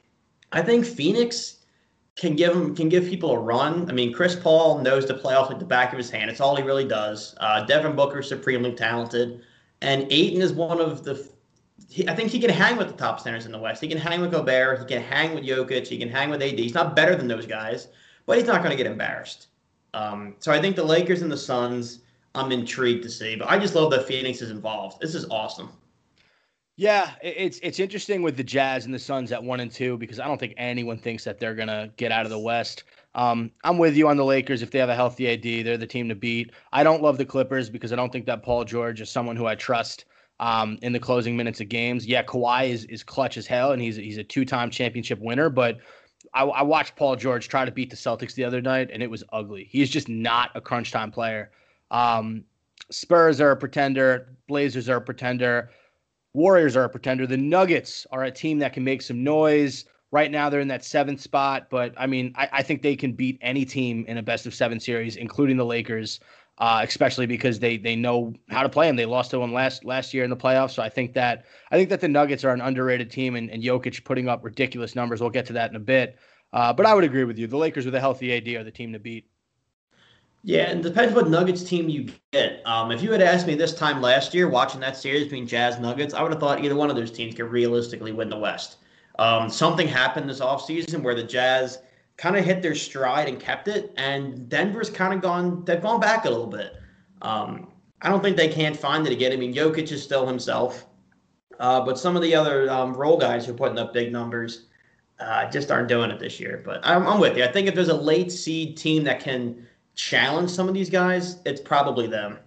[0.52, 1.56] I think Phoenix
[2.16, 3.88] can give them can give people a run.
[3.88, 6.30] I mean, Chris Paul knows the playoffs like the back of his hand.
[6.30, 7.34] It's all he really does.
[7.38, 9.42] Uh, Devin Booker supremely talented,
[9.82, 11.28] and Ayton is one of the.
[11.88, 13.80] He, I think he can hang with the top centers in the West.
[13.80, 14.80] He can hang with Gobert.
[14.80, 15.86] He can hang with Jokic.
[15.86, 16.58] He can hang with AD.
[16.58, 17.88] He's not better than those guys,
[18.24, 19.48] but he's not going to get embarrassed.
[19.94, 22.00] Um, so I think the Lakers and the Suns.
[22.36, 25.00] I'm intrigued to see, but I just love that Phoenix is involved.
[25.00, 25.70] This is awesome.
[26.78, 30.20] Yeah, it's it's interesting with the Jazz and the Suns at one and two because
[30.20, 32.84] I don't think anyone thinks that they're gonna get out of the West.
[33.14, 34.60] Um, I'm with you on the Lakers.
[34.60, 36.52] If they have a healthy AD, they're the team to beat.
[36.74, 39.46] I don't love the Clippers because I don't think that Paul George is someone who
[39.46, 40.04] I trust
[40.38, 42.06] um, in the closing minutes of games.
[42.06, 45.48] Yeah, Kawhi is is clutch as hell, and he's he's a two time championship winner.
[45.48, 45.78] But
[46.34, 49.10] I, I watched Paul George try to beat the Celtics the other night, and it
[49.10, 49.66] was ugly.
[49.70, 51.50] He's just not a crunch time player.
[51.90, 52.44] Um,
[52.90, 54.36] Spurs are a pretender.
[54.48, 55.70] Blazers are a pretender.
[56.34, 57.26] Warriors are a pretender.
[57.26, 59.84] The Nuggets are a team that can make some noise.
[60.12, 63.12] Right now, they're in that seventh spot, but I mean, I, I think they can
[63.12, 66.20] beat any team in a best of seven series, including the Lakers.
[66.58, 68.96] uh, especially because they they know how to play them.
[68.96, 71.76] They lost to them last last year in the playoffs, so I think that I
[71.76, 75.20] think that the Nuggets are an underrated team, and, and Jokic putting up ridiculous numbers.
[75.20, 76.18] We'll get to that in a bit,
[76.52, 77.46] uh, but I would agree with you.
[77.46, 79.28] The Lakers with a healthy AD are the team to beat.
[80.46, 82.62] Yeah, and depends what Nuggets team you get.
[82.64, 85.80] Um, if you had asked me this time last year, watching that series between Jazz
[85.80, 88.76] Nuggets, I would have thought either one of those teams could realistically win the West.
[89.18, 91.80] Um, something happened this offseason where the Jazz
[92.16, 95.98] kind of hit their stride and kept it, and Denver's kind of gone they've gone
[95.98, 96.74] back a little bit.
[97.22, 99.32] Um, I don't think they can't find it again.
[99.32, 100.86] I mean, Jokic is still himself,
[101.58, 104.66] uh, but some of the other um, role guys who are putting up big numbers
[105.18, 106.62] uh, just aren't doing it this year.
[106.64, 107.42] But I'm, I'm with you.
[107.42, 109.65] I think if there's a late seed team that can
[109.96, 112.38] challenge some of these guys, it's probably them.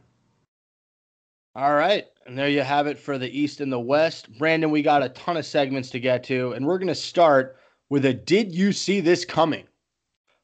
[1.56, 2.06] All right.
[2.26, 4.32] And there you have it for the East and the West.
[4.38, 7.58] Brandon, we got a ton of segments to get to, and we're going to start
[7.90, 9.66] with a Did You See This Coming?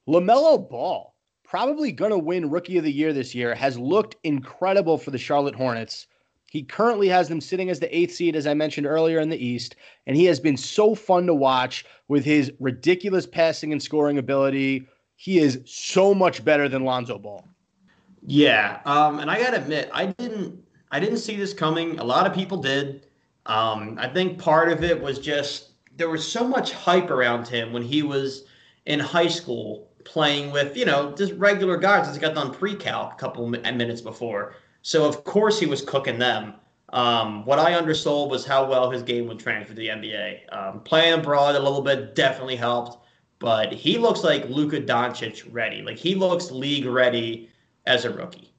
[0.10, 1.14] LaMelo Ball,
[1.44, 5.18] probably going to win Rookie of the Year this year, has looked incredible for the
[5.18, 6.08] Charlotte Hornets.
[6.50, 9.46] He currently has them sitting as the eighth seed, as I mentioned earlier in the
[9.46, 9.76] East,
[10.08, 14.88] and he has been so fun to watch with his ridiculous passing and scoring ability.
[15.16, 17.48] He is so much better than Lonzo Ball.
[18.26, 22.00] Yeah, um, and I gotta admit, I didn't, I didn't see this coming.
[22.00, 23.08] A lot of people did.
[23.46, 27.72] Um, I think part of it was just there was so much hype around him
[27.72, 28.46] when he was
[28.86, 32.14] in high school playing with, you know, just regular guys.
[32.14, 34.56] He got done pre-calc a couple minutes before.
[34.82, 36.54] So of course he was cooking them.
[36.94, 40.54] Um, what I undersold was how well his game would transfer to the NBA.
[40.56, 43.05] Um, playing abroad a little bit definitely helped,
[43.40, 45.82] but he looks like Luka Doncic ready.
[45.82, 47.50] Like he looks league ready
[47.86, 48.52] as a rookie.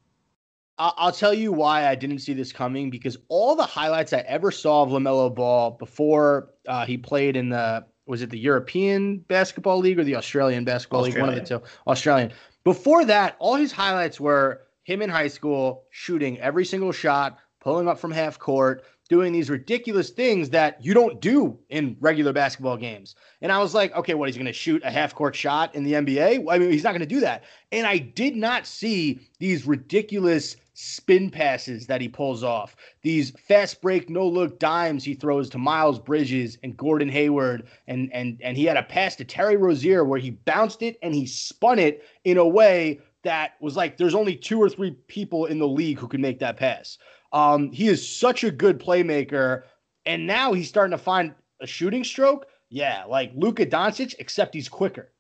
[0.78, 4.50] I'll tell you why I didn't see this coming because all the highlights I ever
[4.50, 9.78] saw of LaMelo Ball before uh, he played in the was it the European Basketball
[9.78, 11.28] League or the Australian Basketball Australian.
[11.28, 11.34] League?
[11.34, 11.90] One of the two.
[11.90, 12.32] Australian.
[12.62, 17.88] Before that, all his highlights were him in high school shooting every single shot, pulling
[17.88, 22.76] up from half court, doing these ridiculous things that you don't do in regular basketball
[22.76, 23.14] games.
[23.40, 24.28] And I was like, okay, what?
[24.28, 26.46] He's going to shoot a half court shot in the NBA?
[26.50, 27.44] I mean, he's not going to do that.
[27.72, 33.80] And I did not see these ridiculous spin passes that he pulls off, these fast
[33.80, 37.66] break, no look dimes he throws to Miles Bridges and Gordon Hayward.
[37.86, 41.14] And, and, and he had a pass to Terry Rozier where he bounced it and
[41.14, 45.46] he spun it in a way that was like there's only two or three people
[45.46, 46.98] in the league who can make that pass.
[47.36, 49.64] Um, he is such a good playmaker,
[50.06, 52.46] and now he's starting to find a shooting stroke.
[52.70, 55.12] Yeah, like Luka Doncic, except he's quicker.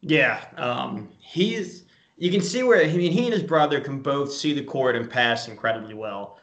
[0.00, 1.84] Yeah, um, he's
[2.16, 4.96] you can see where I mean he and his brother can both see the court
[4.96, 6.40] and pass incredibly well.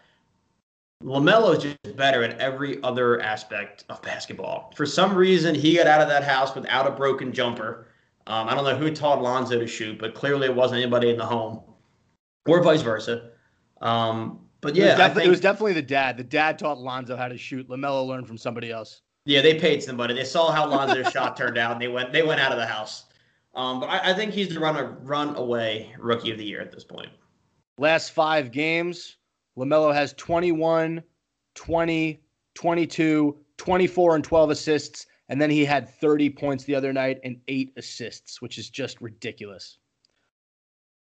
[1.03, 4.71] LaMelo is just better at every other aspect of basketball.
[4.77, 7.87] For some reason, he got out of that house without a broken jumper.
[8.25, 11.17] Um, I don't know who taught Lonzo to shoot, but clearly it wasn't anybody in
[11.17, 11.59] the home,
[12.47, 13.31] or vice versa.
[13.81, 16.17] Um, but yeah, it was, think, it was, definitely the dad.
[16.17, 17.67] The dad taught Lonzo how to shoot.
[17.67, 19.01] LaMelo learned from somebody else.
[19.25, 20.13] Yeah, they paid somebody.
[20.13, 22.65] They saw how Lonzo's shot turned out, and they went they went out of the
[22.65, 23.05] house.
[23.53, 26.71] Um, but I, I, think he's the run run away rookie of the year at
[26.71, 27.09] this point.
[27.77, 29.17] Last five games,
[29.57, 31.03] LaMelo has 21,
[31.55, 32.21] 20,
[32.53, 35.07] 22, 24, and 12 assists.
[35.29, 38.99] And then he had 30 points the other night and eight assists, which is just
[38.99, 39.77] ridiculous.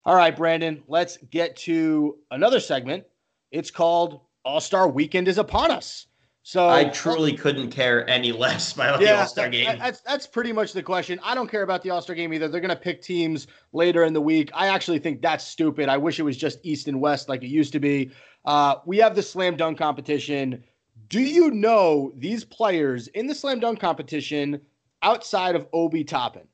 [0.06, 3.06] All right, Brandon, let's get to another segment.
[3.54, 6.08] It's called All Star Weekend is Upon Us.
[6.42, 9.78] So I truly couldn't care any less about yeah, the All Star game.
[9.78, 11.20] That's that's pretty much the question.
[11.24, 12.50] I don't care about the All Star game either.
[12.50, 14.50] They're gonna pick teams later in the week.
[14.54, 15.88] I actually think that's stupid.
[15.88, 18.12] I wish it was just East and West like it used to be.
[18.44, 20.63] Uh, we have the slam dunk competition.
[21.08, 24.60] Do you know these players in the slam dunk competition
[25.04, 26.48] outside of Obi Toppin?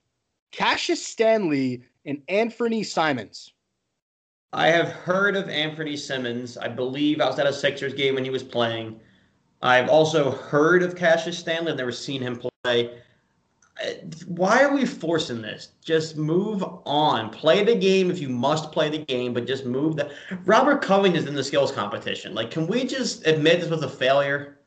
[0.52, 3.54] Cassius Stanley and Anthony Simons.
[4.52, 6.58] I have heard of Anthony Simons.
[6.58, 9.00] I believe I was at a Sixers game when he was playing.
[9.62, 11.72] I've also heard of Cassius Stanley.
[11.72, 13.00] I've never seen him play.
[13.82, 13.92] Uh,
[14.28, 15.70] why are we forcing this?
[15.84, 17.30] Just move on.
[17.30, 20.12] Play the game if you must play the game, but just move the.
[20.46, 20.84] Robert
[21.16, 22.34] is in the skills competition.
[22.34, 24.60] Like, can we just admit this was a failure?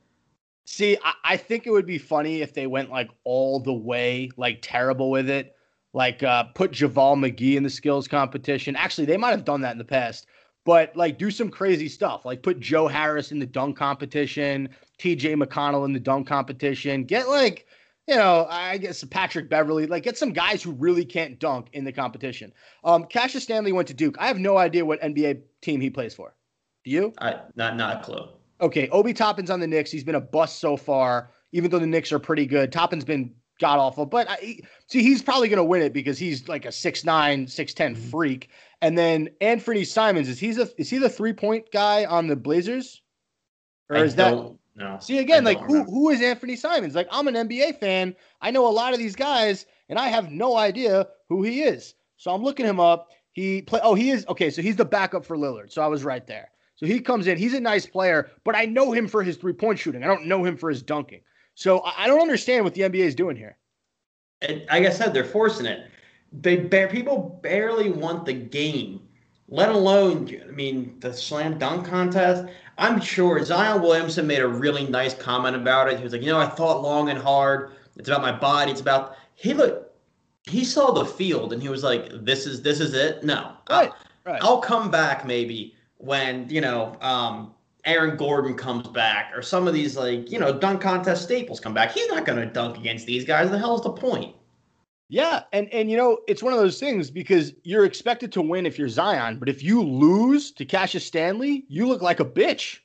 [0.64, 4.30] See, I, I think it would be funny if they went like all the way,
[4.36, 5.56] like terrible with it.
[5.94, 8.76] Like, uh, put JaVale McGee in the skills competition.
[8.76, 10.26] Actually, they might have done that in the past
[10.64, 12.24] but like do some crazy stuff.
[12.24, 17.04] Like put joe harris in the dunk competition tj mcconnell in the dunk competition.
[17.04, 17.66] Get like
[18.08, 21.84] you know i guess patrick Beverley, like get some guys who really can't dunk in
[21.84, 22.52] the competition.
[22.84, 24.16] Um cassius stanley went to duke.
[24.18, 26.34] I have no idea what nba team he plays for.
[26.84, 27.12] Do you?
[27.20, 28.28] I, not not a clue.
[28.60, 29.90] Okay obi toppin's on the knicks.
[29.90, 32.72] He's been a bust so far even though the knicks are pretty good.
[32.72, 34.04] Toppin's been god awful.
[34.04, 37.46] But I, see, he's probably going to win it because he's like a 6'9", 6'10
[37.46, 38.10] mm-hmm.
[38.10, 38.50] freak.
[38.82, 42.34] And then Anthony Simons is he's a is he the three point guy on the
[42.34, 43.00] Blazers,
[43.88, 44.98] or I is that no?
[45.00, 46.96] See again, like who who is Anthony Simons?
[46.96, 48.16] Like I'm an NBA fan.
[48.40, 51.94] I know a lot of these guys, and I have no idea who he is.
[52.16, 53.10] So I'm looking him up.
[53.30, 53.78] He play.
[53.84, 54.50] Oh, he is okay.
[54.50, 55.70] So he's the backup for Lillard.
[55.70, 56.50] So I was right there.
[56.74, 57.38] So he comes in.
[57.38, 60.02] He's a nice player, but I know him for his three point shooting.
[60.02, 61.20] I don't know him for his dunking.
[61.54, 63.56] So I don't understand what the NBA is doing here.
[64.40, 65.88] And like I said, they're forcing it.
[66.32, 69.00] They bear, people barely want the game,
[69.48, 72.46] let alone I mean the slam dunk contest.
[72.78, 75.98] I'm sure Zion Williamson made a really nice comment about it.
[75.98, 77.72] He was like, you know, I thought long and hard.
[77.96, 78.70] It's about my body.
[78.70, 79.90] It's about he looked.
[80.44, 83.90] He saw the field and he was like, "This is this is it." No, right,
[83.90, 84.42] I'll, right.
[84.42, 89.74] I'll come back maybe when you know um, Aaron Gordon comes back or some of
[89.74, 91.92] these like you know dunk contest staples come back.
[91.92, 93.50] He's not going to dunk against these guys.
[93.50, 94.34] The hell's the point?
[95.08, 98.66] Yeah, and and you know it's one of those things because you're expected to win
[98.66, 102.78] if you're Zion, but if you lose to Cassius Stanley, you look like a bitch.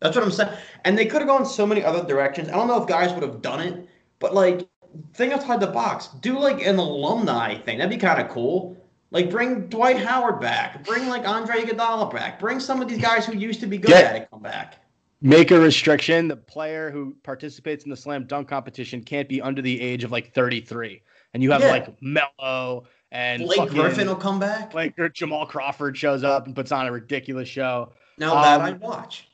[0.00, 0.52] That's what I'm saying.
[0.84, 2.48] And they could have gone so many other directions.
[2.48, 3.88] I don't know if guys would have done it,
[4.18, 4.68] but like
[5.14, 6.08] think outside the box.
[6.20, 7.78] Do like an alumni thing.
[7.78, 8.76] That'd be kind of cool.
[9.12, 10.84] Like bring Dwight Howard back.
[10.84, 12.40] Bring like Andre Iguodala back.
[12.40, 14.78] Bring some of these guys who used to be good Get, at it come back.
[15.20, 19.62] Make a restriction: the player who participates in the slam dunk competition can't be under
[19.62, 21.02] the age of like 33
[21.34, 21.70] and you have yeah.
[21.70, 24.74] like Melo and Blake Griffin will come back.
[24.74, 27.92] Like Jamal Crawford shows up and puts on a ridiculous show.
[28.18, 29.28] Now um, that I watch.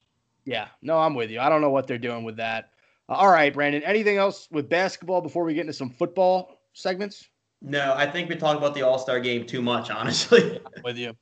[0.44, 1.40] Yeah, no, I'm with you.
[1.40, 2.70] I don't know what they're doing with that.
[3.08, 3.82] Uh, all right, Brandon.
[3.82, 7.28] Anything else with basketball before we get into some football segments?
[7.60, 10.60] No, I think we talked about the All Star game too much, honestly.
[10.84, 11.14] with you.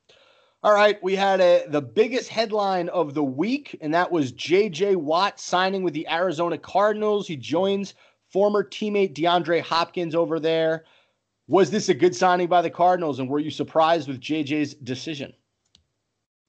[0.62, 4.96] All right, we had a, the biggest headline of the week, and that was J.J.
[4.96, 7.28] Watt signing with the Arizona Cardinals.
[7.28, 7.94] He joins
[8.30, 10.84] former teammate DeAndre Hopkins over there.
[11.46, 15.32] Was this a good signing by the Cardinals, and were you surprised with JJ's decision?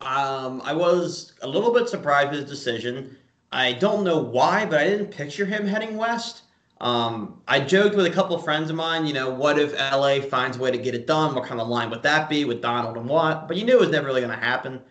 [0.02, 3.16] Um, I was a little bit surprised with his decision.
[3.52, 6.44] I don't know why, but I didn't picture him heading west.
[6.80, 10.58] Um, I joked with a couple friends of mine, you know, what if LA finds
[10.58, 11.34] a way to get it done?
[11.34, 13.48] What kind of line would that be with Donald and Watt?
[13.48, 14.82] But you knew it was never really going to happen.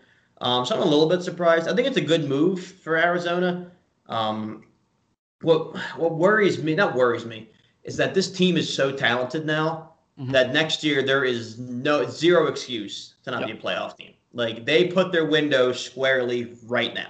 [0.41, 1.69] Um, so I'm a little bit surprised.
[1.69, 3.71] I think it's a good move for Arizona.
[4.07, 4.65] Um,
[5.43, 7.51] what what worries me, not worries me,
[7.85, 10.33] is that this team is so talented now mm-hmm.
[10.33, 13.49] that next year there is no zero excuse to not yep.
[13.49, 14.13] be a playoff team.
[14.33, 17.09] Like they put their window squarely right now.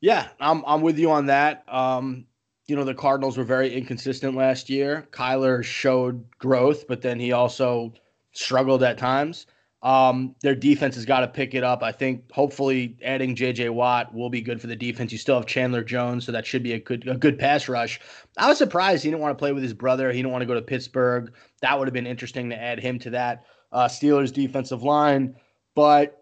[0.00, 1.64] Yeah, I'm I'm with you on that.
[1.68, 2.26] Um,
[2.68, 5.08] you know, the Cardinals were very inconsistent last year.
[5.10, 7.94] Kyler showed growth, but then he also
[8.32, 9.46] struggled at times.
[9.82, 11.82] Um, their defense has got to pick it up.
[11.82, 15.12] I think hopefully adding JJ Watt will be good for the defense.
[15.12, 18.00] You still have Chandler Jones, so that should be a good a good pass rush.
[18.36, 20.10] I was surprised he didn't want to play with his brother.
[20.10, 21.32] He didn't want to go to Pittsburgh.
[21.62, 25.36] That would have been interesting to add him to that uh, Steelers defensive line.
[25.76, 26.17] But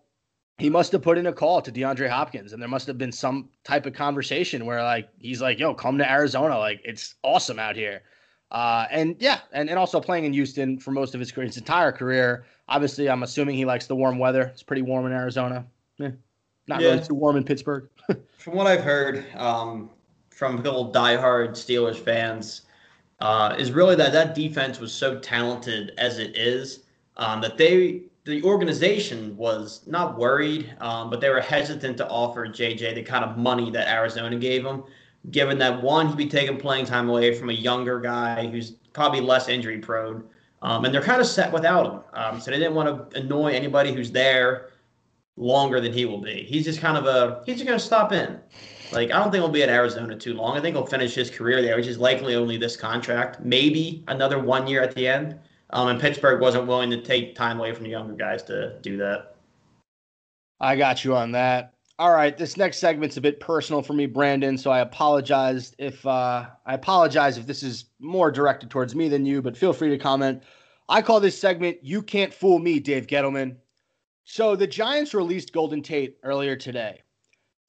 [0.58, 3.12] he must have put in a call to DeAndre Hopkins, and there must have been
[3.12, 6.58] some type of conversation where like he's like, "Yo, come to Arizona.
[6.58, 8.02] Like it's awesome out here."
[8.50, 11.58] Uh, and yeah, and, and also playing in Houston for most of his career, his
[11.58, 12.46] entire career.
[12.68, 14.42] Obviously, I'm assuming he likes the warm weather.
[14.44, 15.66] It's pretty warm in Arizona.
[16.00, 16.10] Eh,
[16.68, 16.90] not yeah.
[16.90, 17.88] really too warm in Pittsburgh.
[18.38, 19.90] from what I've heard um,
[20.30, 22.62] from little diehard Steelers fans,
[23.20, 26.84] uh, is really that that defense was so talented as it is
[27.18, 32.46] um, that they the organization was not worried, um, but they were hesitant to offer
[32.46, 34.82] JJ the kind of money that Arizona gave him
[35.30, 39.20] given that one, he'd be taking playing time away from a younger guy who's probably
[39.20, 40.24] less injury prone.
[40.62, 42.00] Um, and they're kind of set without him.
[42.14, 44.70] Um, so they didn't want to annoy anybody who's there
[45.36, 46.44] longer than he will be.
[46.44, 48.40] He's just kind of a, he's just going to stop in.
[48.92, 50.56] Like, I don't think he'll be at Arizona too long.
[50.56, 54.38] I think he'll finish his career there, which is likely only this contract, maybe another
[54.38, 55.38] one year at the end.
[55.70, 58.96] Um, and Pittsburgh wasn't willing to take time away from the younger guys to do
[58.98, 59.36] that.
[60.60, 61.74] I got you on that.
[61.98, 64.58] All right, this next segment's a bit personal for me, Brandon.
[64.58, 69.24] So I apologize if uh, I apologize if this is more directed towards me than
[69.24, 70.42] you, but feel free to comment.
[70.90, 73.56] I call this segment "You Can't Fool Me," Dave Gettleman.
[74.24, 77.02] So the Giants released Golden Tate earlier today,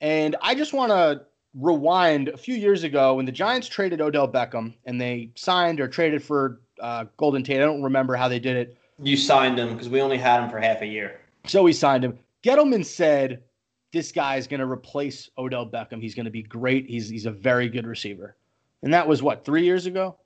[0.02, 1.22] and I just want to
[1.54, 5.88] rewind a few years ago when the Giants traded Odell Beckham and they signed or
[5.88, 7.58] traded for uh, Golden Tate.
[7.58, 8.78] I don't remember how they did it.
[9.02, 11.20] You signed him because we only had him for half a year.
[11.46, 12.18] So we signed him.
[12.44, 13.44] Gettleman said
[13.94, 16.02] this guy is going to replace Odell Beckham.
[16.02, 16.88] He's going to be great.
[16.90, 18.36] He's he's a very good receiver.
[18.84, 20.18] And that was what, 3 years ago?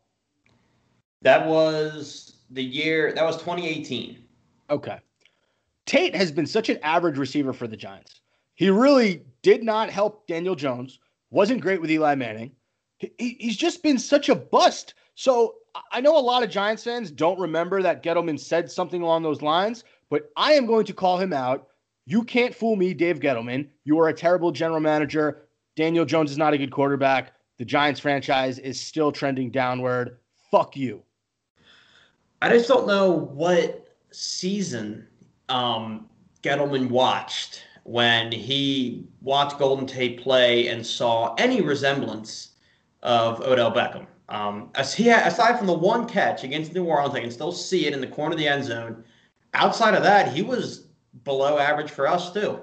[1.21, 4.23] That was the year that was 2018.
[4.69, 4.99] Okay.
[5.85, 8.21] Tate has been such an average receiver for the Giants.
[8.55, 10.99] He really did not help Daniel Jones.
[11.29, 12.51] Wasn't great with Eli Manning.
[12.97, 14.93] he, he's just been such a bust.
[15.15, 15.55] So
[15.91, 19.41] I know a lot of Giants fans don't remember that Gettleman said something along those
[19.41, 21.67] lines, but I am going to call him out.
[22.05, 23.67] You can't fool me, Dave Gettleman.
[23.83, 25.43] You are a terrible general manager.
[25.75, 27.33] Daniel Jones is not a good quarterback.
[27.57, 30.17] The Giants franchise is still trending downward.
[30.49, 31.03] Fuck you.
[32.41, 35.07] I just don't know what season
[35.47, 36.09] um,
[36.41, 42.49] Gettleman watched when he watched Golden Tate play and saw any resemblance
[43.03, 44.07] of Odell Beckham.
[44.31, 47.51] Um, as he had, aside from the one catch against New Orleans, I can still
[47.51, 49.03] see it in the corner of the end zone.
[49.53, 50.87] Outside of that, he was
[51.25, 52.61] below average for us too.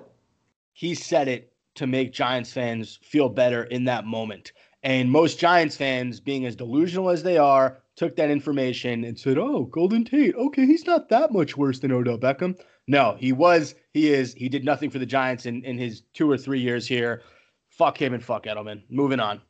[0.73, 4.53] He said it to make Giants fans feel better in that moment.
[4.83, 9.37] And most Giants fans, being as delusional as they are, took that information and said,
[9.37, 10.37] "Oh, Golden Tate.
[10.37, 13.75] Okay, he's not that much worse than Odell Beckham." No, he was.
[13.93, 14.33] He is.
[14.33, 17.23] He did nothing for the Giants in in his two or three years here.
[17.69, 18.85] Fuck him and fuck Edelman.
[18.89, 19.43] Moving on.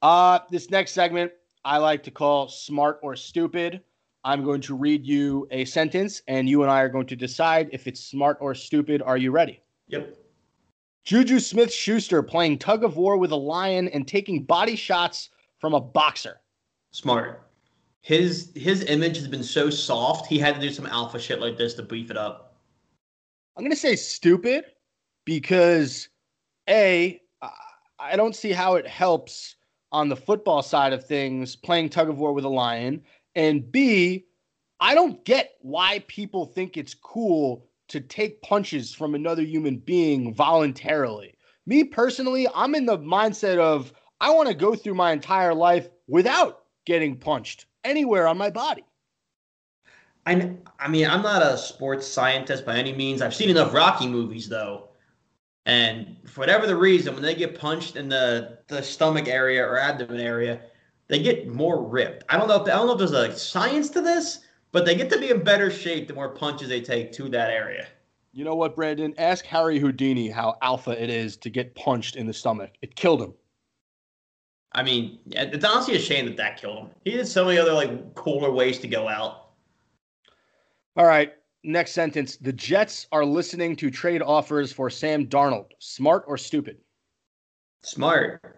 [0.00, 1.32] Uh, this next segment
[1.64, 3.82] I like to call smart or stupid.
[4.24, 7.70] I'm going to read you a sentence, and you and I are going to decide
[7.72, 9.02] if it's smart or stupid.
[9.02, 9.60] Are you ready?
[9.88, 10.16] Yep.
[11.04, 15.74] Juju Smith Schuster playing tug of war with a lion and taking body shots from
[15.74, 16.40] a boxer.
[16.90, 17.48] Smart
[18.08, 20.26] his his image has been so soft.
[20.26, 22.56] He had to do some alpha shit like this to beef it up.
[23.54, 24.64] I'm gonna say stupid
[25.26, 26.08] because
[26.68, 27.20] a
[27.98, 29.56] I don't see how it helps
[29.92, 33.02] on the football side of things playing tug of war with a lion,
[33.34, 34.26] and b
[34.80, 40.34] I don't get why people think it's cool to take punches from another human being
[40.34, 41.34] voluntarily.
[41.66, 45.88] Me personally, I'm in the mindset of I want to go through my entire life
[46.06, 48.84] without getting punched anywhere on my body.
[50.26, 53.22] I, I mean, I'm not a sports scientist by any means.
[53.22, 54.87] I've seen enough Rocky movies, though.
[55.68, 59.78] And for whatever the reason, when they get punched in the, the stomach area or
[59.78, 60.62] abdomen area,
[61.08, 62.24] they get more ripped.
[62.30, 64.40] I don't know if I don't know if there's a science to this,
[64.72, 67.50] but they get to be in better shape the more punches they take to that
[67.50, 67.86] area.
[68.32, 69.14] You know what, Brandon?
[69.18, 72.70] Ask Harry Houdini how alpha it is to get punched in the stomach.
[72.80, 73.34] It killed him.
[74.72, 76.88] I mean, it's honestly a shame that that killed him.
[77.04, 79.50] He had so many other like cooler ways to go out.
[80.96, 82.36] All right, next sentence.
[82.36, 85.70] The Jets are listening to trade offers for Sam Darnold.
[85.78, 86.78] Smart or stupid?
[87.82, 88.56] Smart.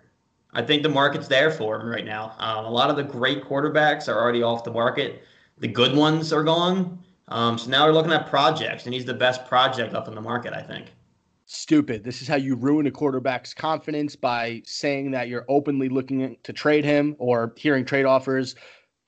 [0.52, 2.34] I think the market's there for him right now.
[2.38, 5.22] Um, a lot of the great quarterbacks are already off the market.
[5.58, 6.98] The good ones are gone.
[7.28, 10.20] Um, so now we're looking at projects, and he's the best project up in the
[10.20, 10.86] market, I think
[11.50, 12.04] stupid.
[12.04, 16.52] This is how you ruin a quarterback's confidence by saying that you're openly looking to
[16.52, 18.54] trade him or hearing trade offers.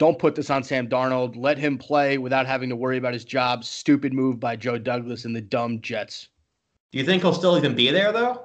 [0.03, 1.37] Don't put this on Sam Darnold.
[1.37, 3.62] Let him play without having to worry about his job.
[3.62, 6.27] Stupid move by Joe Douglas and the dumb Jets.
[6.91, 8.45] Do you think he'll still even be there though?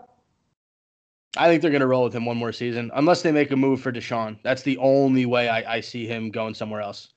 [1.35, 3.55] I think they're going to roll with him one more season, unless they make a
[3.55, 4.37] move for Deshaun.
[4.43, 7.09] That's the only way I, I see him going somewhere else.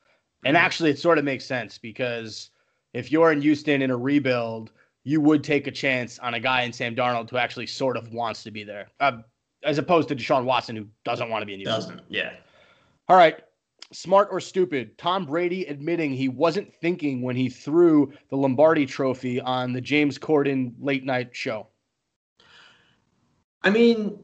[0.46, 0.64] And mm-hmm.
[0.64, 2.48] actually, it sort of makes sense because
[2.94, 4.72] if you're in Houston in a rebuild,
[5.04, 8.10] you would take a chance on a guy in Sam Darnold who actually sort of
[8.14, 9.18] wants to be there, uh,
[9.64, 11.96] as opposed to Deshaun Watson who doesn't want to be in Houston.
[11.96, 12.32] Doesn't, yeah.
[13.06, 13.38] All right.
[13.92, 14.96] Smart or stupid?
[14.98, 20.18] Tom Brady admitting he wasn't thinking when he threw the Lombardi trophy on the James
[20.18, 21.66] Corden late night show.
[23.62, 24.18] I mean,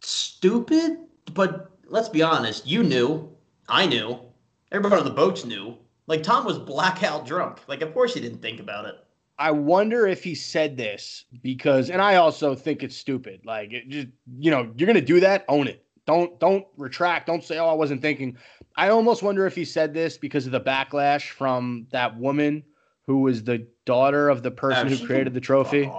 [0.00, 0.98] stupid,
[1.34, 2.66] but let's be honest.
[2.66, 3.30] You knew.
[3.68, 4.20] I knew.
[4.72, 5.76] Everybody on the boats knew.
[6.06, 7.60] Like, Tom was blackout drunk.
[7.68, 8.96] Like, of course he didn't think about it.
[9.38, 13.40] I wonder if he said this because, and I also think it's stupid.
[13.44, 15.83] Like, it just you know, you're gonna do that, own it.
[16.06, 17.26] Don't don't retract.
[17.26, 18.36] Don't say, "Oh, I wasn't thinking."
[18.76, 22.64] I almost wonder if he said this because of the backlash from that woman
[23.06, 25.90] who was the daughter of the person who created the trophy.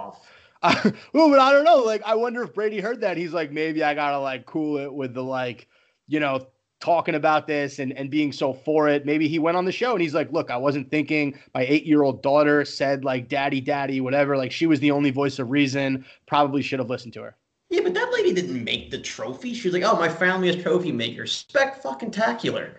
[0.62, 1.78] Uh, well, but I don't know.
[1.78, 3.16] Like, I wonder if Brady heard that.
[3.16, 5.68] He's like, maybe I gotta like cool it with the like,
[6.08, 6.46] you know,
[6.80, 9.06] talking about this and, and being so for it.
[9.06, 11.38] Maybe he went on the show and he's like, look, I wasn't thinking.
[11.54, 14.36] My eight year old daughter said, like, daddy, daddy, whatever.
[14.36, 16.04] Like, she was the only voice of reason.
[16.26, 17.36] Probably should have listened to her.
[17.68, 19.52] Yeah, but that lady didn't make the trophy.
[19.52, 21.32] She was like, oh, my family is trophy makers.
[21.32, 22.74] Spec fucking tacular.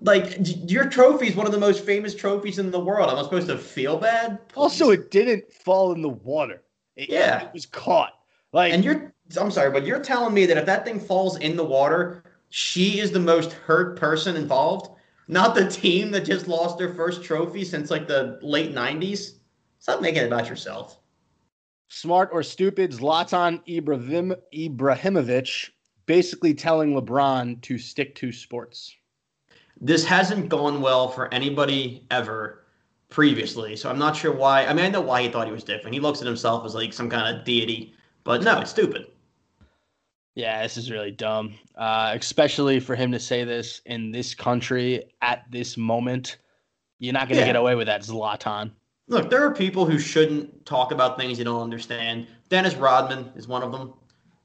[0.00, 0.36] Like,
[0.70, 3.10] your trophy is one of the most famous trophies in the world.
[3.10, 4.48] Am I supposed to feel bad?
[4.48, 4.60] Please.
[4.60, 6.62] Also, it didn't fall in the water.
[6.96, 7.46] It, yeah.
[7.46, 8.12] It was caught.
[8.52, 11.56] Like, and you're, I'm sorry, but you're telling me that if that thing falls in
[11.56, 14.96] the water, she is the most hurt person involved,
[15.26, 19.38] not the team that just lost their first trophy since like the late 90s.
[19.80, 21.00] Stop making it about yourself.
[21.94, 25.70] Smart or stupid, Zlatan Ibrahim, Ibrahimovic
[26.06, 28.96] basically telling LeBron to stick to sports.
[29.80, 32.64] This hasn't gone well for anybody ever
[33.10, 34.66] previously, so I'm not sure why.
[34.66, 35.94] I mean, I know why he thought he was different.
[35.94, 39.06] He looks at himself as like some kind of deity, but no, it's stupid.
[40.34, 45.04] Yeah, this is really dumb, uh, especially for him to say this in this country
[45.22, 46.38] at this moment.
[46.98, 47.52] You're not going to Yeah.
[47.52, 48.72] get away with that, Zlatan.
[49.06, 52.26] Look, there are people who shouldn't talk about things you don't understand.
[52.48, 53.92] Dennis Rodman is one of them.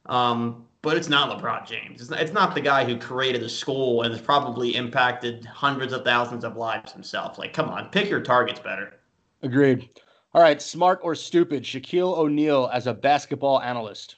[0.07, 2.01] Um, but it's not LeBron James.
[2.01, 5.91] It's not, it's not the guy who created the school and has probably impacted hundreds
[5.91, 7.37] of thousands of lives himself.
[7.37, 8.99] Like, come on, pick your targets better.
[9.41, 9.89] Agreed.
[10.33, 11.63] All right, smart or stupid?
[11.63, 14.17] Shaquille O'Neal as a basketball analyst.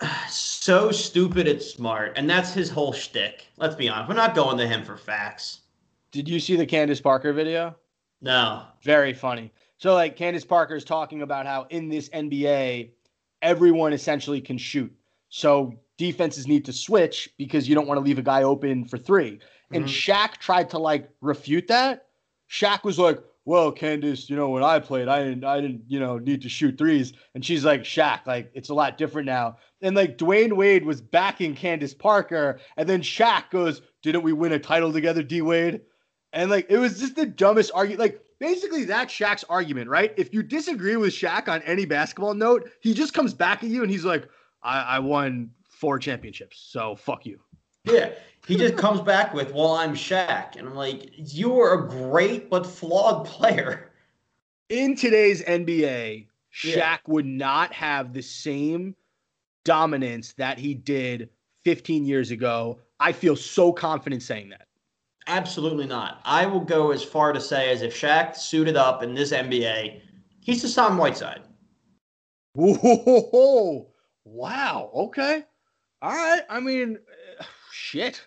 [0.28, 2.14] So stupid, it's smart.
[2.16, 3.46] And that's his whole shtick.
[3.58, 4.08] Let's be honest.
[4.08, 5.60] We're not going to him for facts.
[6.10, 7.76] Did you see the Candace Parker video?
[8.24, 8.62] No.
[8.82, 9.52] Very funny.
[9.76, 12.90] So, like, Candace Parker is talking about how in this NBA,
[13.42, 14.90] everyone essentially can shoot.
[15.28, 18.98] So, defenses need to switch because you don't want to leave a guy open for
[18.98, 19.38] 3
[19.72, 19.88] And Mhm.
[19.88, 22.06] Shaq tried to like refute that.
[22.48, 25.98] Shaq was like, "Well, Candace, you know, when I played, I didn't, I didn't, you
[26.00, 27.12] know, need to shoot threes.
[27.34, 31.00] And she's like, "Shaq, like it's a lot different now." And like Dwyane Wade was
[31.00, 35.80] backing Candace Parker, and then Shaq goes, "Didn't we win a title together, D Wade?"
[36.34, 38.00] And like it was just the dumbest argument.
[38.00, 40.12] Like basically that's Shaq's argument, right?
[40.16, 43.82] If you disagree with Shaq on any basketball note, he just comes back at you
[43.82, 44.28] and he's like,
[44.62, 47.38] "I, I won four championships, so fuck you."
[47.84, 48.10] Yeah.
[48.46, 50.56] He just comes back with, well, I'm Shaq.
[50.56, 53.90] And I'm like, you are a great but flawed player.
[54.68, 56.96] in today's NBA, Shaq Yeah.
[57.06, 58.94] would not have the same
[59.64, 61.30] dominance that he did
[61.64, 62.80] 15 years ago.
[63.00, 64.66] I feel so confident saying that.
[65.26, 66.20] Absolutely not.
[66.24, 70.00] I will go as far to say as if Shaq suited up in this NBA,
[70.40, 71.42] he's the Hassan Whiteside.
[72.54, 73.88] Whoa,
[74.24, 74.90] wow.
[74.94, 75.44] Okay.
[76.02, 76.42] All right.
[76.48, 76.98] I mean,
[77.72, 78.26] shit.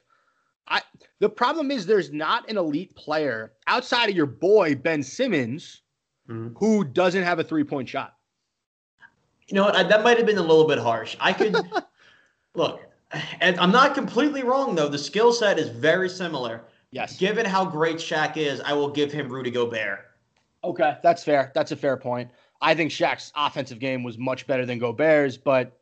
[0.67, 0.81] I
[1.19, 5.81] the problem is there's not an elite player outside of your boy Ben Simmons
[6.29, 6.53] Mhm.
[6.57, 8.15] who doesn't have a three-point shot.
[9.47, 9.77] You know what?
[9.77, 11.15] I, that might have been a little bit harsh.
[11.21, 11.55] I could
[12.53, 12.81] look,
[13.39, 14.89] and I'm not completely wrong though.
[14.89, 16.65] The skill set is very similar.
[16.91, 17.17] Yes.
[17.17, 20.05] Given how great Shaq is, I will give him Rudy Gobert.
[20.63, 21.51] Okay, that's fair.
[21.53, 22.31] That's a fair point.
[22.61, 25.79] I think Shaq's offensive game was much better than Gobert's, but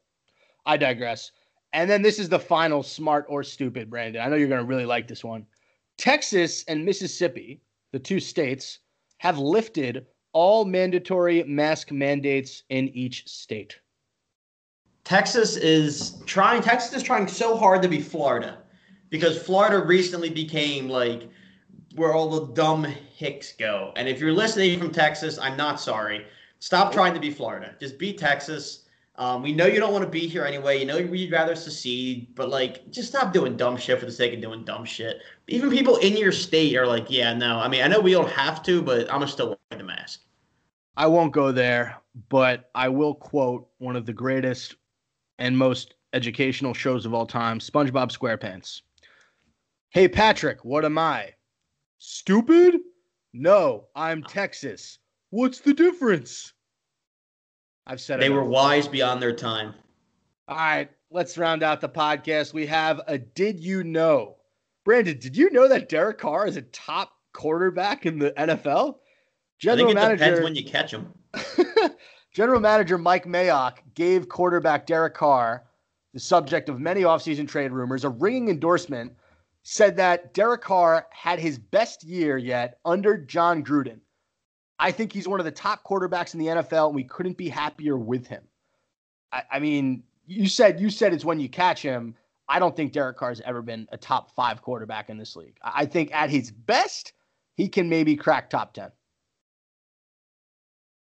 [0.65, 1.31] I digress.
[1.73, 4.21] And then this is the final smart or stupid, Brandon.
[4.21, 5.45] I know you're going to really like this one.
[5.97, 8.79] Texas and Mississippi, the two states,
[9.17, 13.79] have lifted all mandatory mask mandates in each state.
[15.05, 16.61] Texas is trying.
[16.61, 18.57] Texas is trying so hard to be Florida,
[19.09, 21.29] because Florida recently became like
[21.95, 23.93] where all the dumb hicks go.
[23.95, 26.25] And if you're listening from Texas, I'm not sorry.
[26.59, 27.75] Stop trying to be Florida.
[27.79, 28.81] Just be Texas.
[29.17, 30.77] Um, we know you don't want to be here anyway.
[30.79, 34.33] You know you'd rather secede, but like, just stop doing dumb shit for the sake
[34.33, 35.21] of doing dumb shit.
[35.47, 37.59] Even people in your state are like, yeah, no.
[37.59, 40.21] I mean, I know we don't have to, but I'm gonna still wear the mask.
[40.97, 41.97] I won't go there,
[42.29, 44.75] but I will quote one of the greatest
[45.39, 48.81] and most educational shows of all time, SpongeBob SquarePants.
[49.95, 51.29] Hey, Patrick, what am I?
[51.99, 52.81] Stupid?
[53.31, 54.27] No, I'm ah.
[54.27, 54.99] Texas.
[55.29, 56.51] What's the difference?
[57.87, 58.23] I've said it.
[58.23, 59.73] They were wise beyond their time.
[60.49, 62.53] All right, let's round out the podcast.
[62.53, 64.35] We have a Did You Know?
[64.83, 68.95] Brandon, did you know that Derek Carr is a top quarterback in the NFL?
[68.95, 68.99] I
[69.59, 70.17] General think it manager.
[70.17, 71.13] depends when you catch them.
[72.33, 75.63] General manager Mike Mayock gave quarterback Derek Carr,
[76.13, 79.13] the subject of many offseason trade rumors, a ringing endorsement,
[79.67, 83.99] said that Derek Carr had his best year yet under Jon Gruden.
[84.77, 87.49] I think he's one of the top quarterbacks in the NFL, and we couldn't be
[87.49, 88.43] happier with him.
[89.31, 92.15] I, I mean, you said you said it's when you catch him.
[92.47, 95.57] I don't think Derek Carr's ever been a top five quarterback in this league.
[95.63, 97.13] I I think at his best,
[97.55, 98.91] he can maybe crack top 10.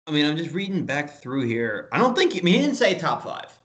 [0.07, 1.89] I mean, I'm just reading back through here.
[1.91, 2.37] I don't think.
[2.37, 3.56] I mean, he didn't say top five.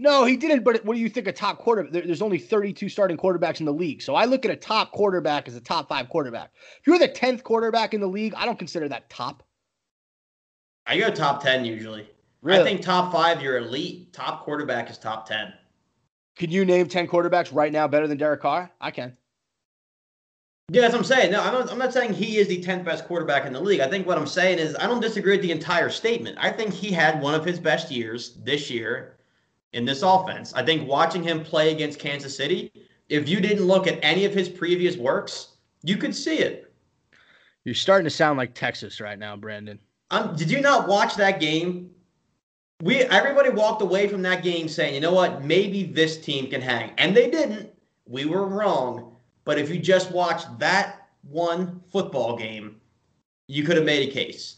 [0.00, 0.64] No, he didn't.
[0.64, 1.92] But what do you think a top quarterback?
[1.92, 4.00] There, there's only 32 starting quarterbacks in the league.
[4.00, 6.52] So I look at a top quarterback as a top five quarterback.
[6.80, 9.42] If you're the 10th quarterback in the league, I don't consider that top.
[10.86, 12.08] I go top ten usually.
[12.40, 12.60] Really?
[12.60, 14.14] I think top five, you're elite.
[14.14, 15.52] Top quarterback is top ten.
[16.36, 18.70] Can you name 10 quarterbacks right now better than Derek Carr?
[18.80, 19.14] I can.
[20.70, 21.32] Yeah, that's what I'm saying.
[21.32, 23.80] No, I'm not, I'm not saying he is the 10th best quarterback in the league.
[23.80, 26.38] I think what I'm saying is I don't disagree with the entire statement.
[26.40, 29.18] I think he had one of his best years this year
[29.72, 30.52] in this offense.
[30.54, 32.72] I think watching him play against Kansas City,
[33.08, 36.72] if you didn't look at any of his previous works, you could see it.
[37.64, 39.78] You're starting to sound like Texas right now, Brandon.
[40.10, 41.90] Um, did you not watch that game?
[42.82, 46.62] We everybody walked away from that game saying, you know what, maybe this team can
[46.62, 47.70] hang, and they didn't.
[48.06, 49.16] We were wrong.
[49.44, 52.80] But if you just watched that one football game,
[53.46, 54.56] you could have made a case.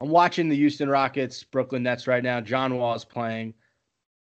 [0.00, 2.40] I'm watching the Houston Rockets, Brooklyn Nets right now.
[2.40, 3.54] John Wall is playing.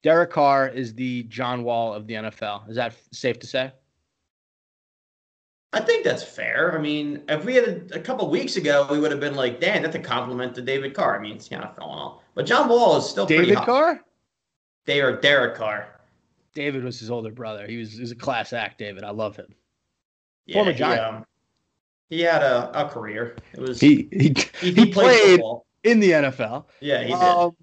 [0.08, 2.70] Derek Carr is the John Wall of the NFL.
[2.70, 3.74] Is that safe to say?
[5.74, 6.74] I think that's fair.
[6.74, 9.60] I mean, if we had a, a couple weeks ago, we would have been like,
[9.60, 12.70] "Damn, that's a compliment to David Carr." I mean, it's kind of off, but John
[12.70, 14.00] Wall is still David Carr.
[14.86, 16.00] They are Derek Carr.
[16.54, 17.68] David was his older brother.
[17.68, 18.78] He was, he was a class act.
[18.78, 19.54] David, I love him.
[20.46, 21.02] Yeah, Former Giant.
[21.02, 21.26] He, um,
[22.12, 23.36] he had a, a career.
[23.52, 25.42] It was he he, he, he played, played
[25.84, 26.64] in the NFL.
[26.80, 27.16] Yeah, he did.
[27.16, 27.58] Um,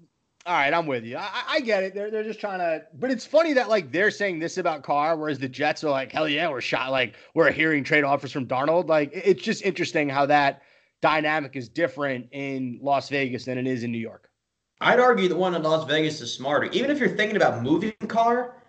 [0.45, 1.17] all right, I'm with you.
[1.17, 1.95] I, I, get it.
[1.95, 5.17] They're they're just trying to, but it's funny that like they're saying this about Carr,
[5.17, 6.91] whereas the Jets are like, hell yeah, we're shot.
[6.91, 8.87] Like we're hearing trade offers from Darnold.
[8.87, 10.61] Like it's just interesting how that
[11.01, 14.29] dynamic is different in Las Vegas than it is in New York.
[14.81, 16.69] I'd argue the one in Las Vegas is smarter.
[16.71, 18.61] Even if you're thinking about moving Carr,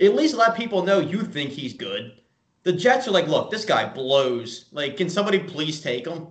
[0.00, 2.22] at least let people know you think he's good.
[2.62, 4.66] The Jets are like, look, this guy blows.
[4.72, 6.28] Like, can somebody please take him?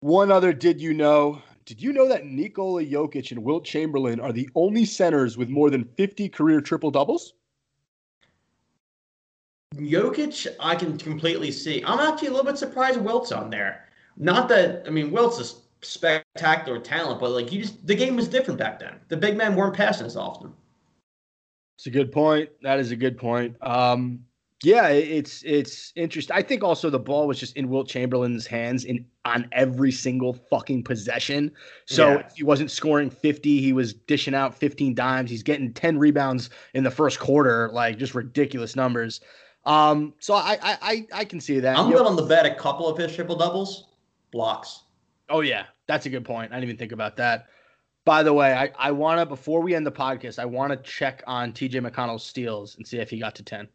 [0.00, 4.32] One other did you know did you know that Nikola Jokic and Wilt Chamberlain are
[4.32, 7.34] the only centers with more than 50 career triple doubles?
[9.74, 11.82] Jokic, I can completely see.
[11.84, 13.88] I'm actually a little bit surprised Wilt's on there.
[14.16, 18.28] Not that I mean Wilt's a spectacular talent, but like you just the game was
[18.28, 19.00] different back then.
[19.08, 20.52] The big men weren't passing as often.
[21.76, 22.50] It's a good point.
[22.62, 23.56] That is a good point.
[23.60, 24.20] Um,
[24.62, 26.34] yeah, it's it's interesting.
[26.34, 30.32] I think also the ball was just in Wilt Chamberlain's hands in on every single
[30.32, 31.52] fucking possession.
[31.86, 32.28] So yeah.
[32.34, 35.30] he wasn't scoring 50, he was dishing out 15 dimes.
[35.30, 39.20] He's getting 10 rebounds in the first quarter, like just ridiculous numbers.
[39.66, 41.76] Um, so I I I, can see that.
[41.78, 43.88] I'm willing to bet a couple of his triple doubles
[44.30, 44.82] blocks.
[45.28, 46.52] Oh yeah, that's a good point.
[46.52, 47.46] I didn't even think about that.
[48.04, 50.76] By the way, I, I want to before we end the podcast, I want to
[50.76, 53.66] check on TJ McConnell's steals and see if he got to 10.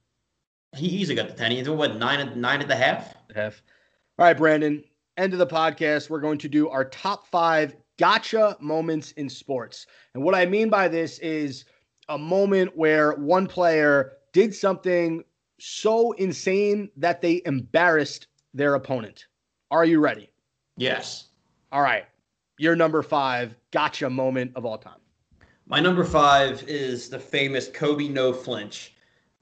[0.75, 1.51] He easily got the 10.
[1.51, 3.15] He's what, nine, nine and a half?
[3.35, 3.61] Half.
[4.17, 4.83] All right, Brandon.
[5.17, 6.09] End of the podcast.
[6.09, 9.85] We're going to do our top five gotcha moments in sports.
[10.13, 11.65] And what I mean by this is
[12.07, 15.23] a moment where one player did something
[15.59, 19.25] so insane that they embarrassed their opponent.
[19.71, 20.29] Are you ready?
[20.77, 21.27] Yes.
[21.71, 22.05] All right.
[22.57, 24.99] Your number five gotcha moment of all time.
[25.67, 28.95] My number five is the famous Kobe no flinch.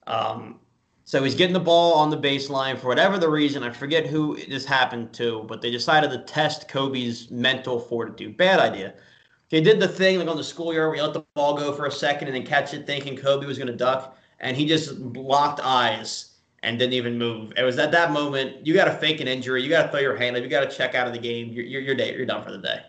[0.08, 0.60] Um,
[1.08, 3.64] so he's getting the ball on the baseline for whatever the reason.
[3.64, 8.36] I forget who this happened to, but they decided to test Kobe's mental fortitude.
[8.36, 8.93] Bad idea.
[9.49, 11.86] They did the thing like on the schoolyard where you let the ball go for
[11.86, 14.99] a second and then catch it thinking Kobe was going to duck, and he just
[14.99, 17.53] locked eyes and didn't even move.
[17.55, 20.01] It was at that moment you got to fake an injury, you got to throw
[20.01, 21.53] your hand up, you got to check out of the game.
[21.53, 22.82] You're, you're, you're, you're done for the day.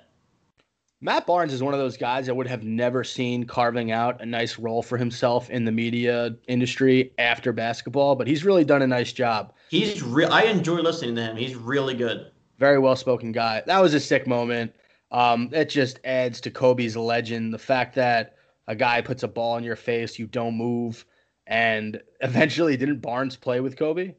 [1.00, 4.26] Matt Barnes is one of those guys I would have never seen carving out a
[4.26, 8.86] nice role for himself in the media industry after basketball, but he's really done a
[8.86, 9.52] nice job.
[9.70, 10.32] He's real.
[10.32, 11.36] I enjoy listening to him.
[11.36, 12.32] He's really good.
[12.58, 13.62] Very well spoken guy.
[13.66, 14.72] That was a sick moment.
[15.12, 17.54] Um, it just adds to Kobe's legend.
[17.54, 18.34] The fact that
[18.66, 21.06] a guy puts a ball in your face, you don't move,
[21.46, 24.14] and eventually didn't Barnes play with Kobe?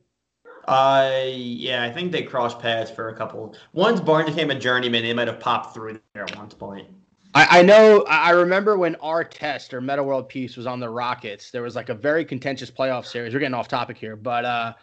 [0.70, 3.56] Uh, yeah, I think they crossed paths for a couple.
[3.74, 6.88] Once Barnes became a journeyman, they might have popped through there at one point.
[7.34, 8.06] I, I know.
[8.08, 11.52] I remember when Artest or Metta World Peace was on the Rockets.
[11.52, 13.34] There was like a very contentious playoff series.
[13.34, 14.74] We're getting off topic here, but uh,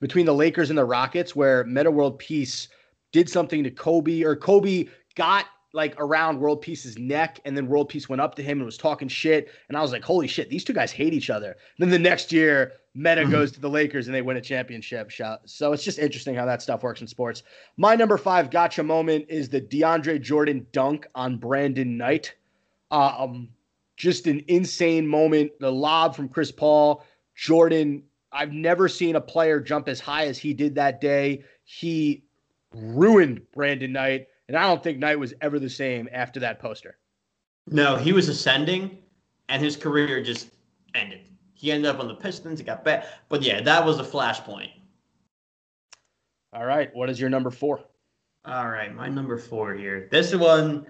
[0.00, 2.68] between the Lakers and the Rockets, where Metta World Peace
[3.12, 7.88] did something to Kobe, or Kobe got like around World Peace's neck, and then World
[7.88, 9.48] Peace went up to him and was talking shit.
[9.68, 11.56] And I was like, holy shit, these two guys hate each other.
[11.78, 13.30] then the next year, Metta mm-hmm.
[13.30, 15.12] goes to the Lakers and they win a championship.
[15.44, 17.42] So it's just interesting how that stuff works in sports.
[17.76, 22.34] My number five gotcha moment is the DeAndre Jordan dunk on Brandon Knight.
[22.90, 23.48] Um,
[23.96, 25.52] just an insane moment.
[25.60, 27.04] The lob from Chris Paul.
[27.36, 28.02] Jordan,
[28.32, 31.44] I've never seen a player jump as high as he did that day.
[31.64, 32.24] He
[32.72, 34.28] ruined Brandon Knight.
[34.48, 36.96] And I don't think Knight was ever the same after that poster.
[37.70, 38.98] No, he was ascending
[39.48, 40.48] and his career just
[40.94, 41.28] ended.
[41.54, 42.58] He ended up on the Pistons.
[42.58, 43.04] He got back.
[43.28, 44.70] But yeah, that was a flashpoint.
[46.52, 46.94] All right.
[46.94, 47.80] What is your number four?
[48.44, 50.08] All right, my number four here.
[50.10, 50.86] This one,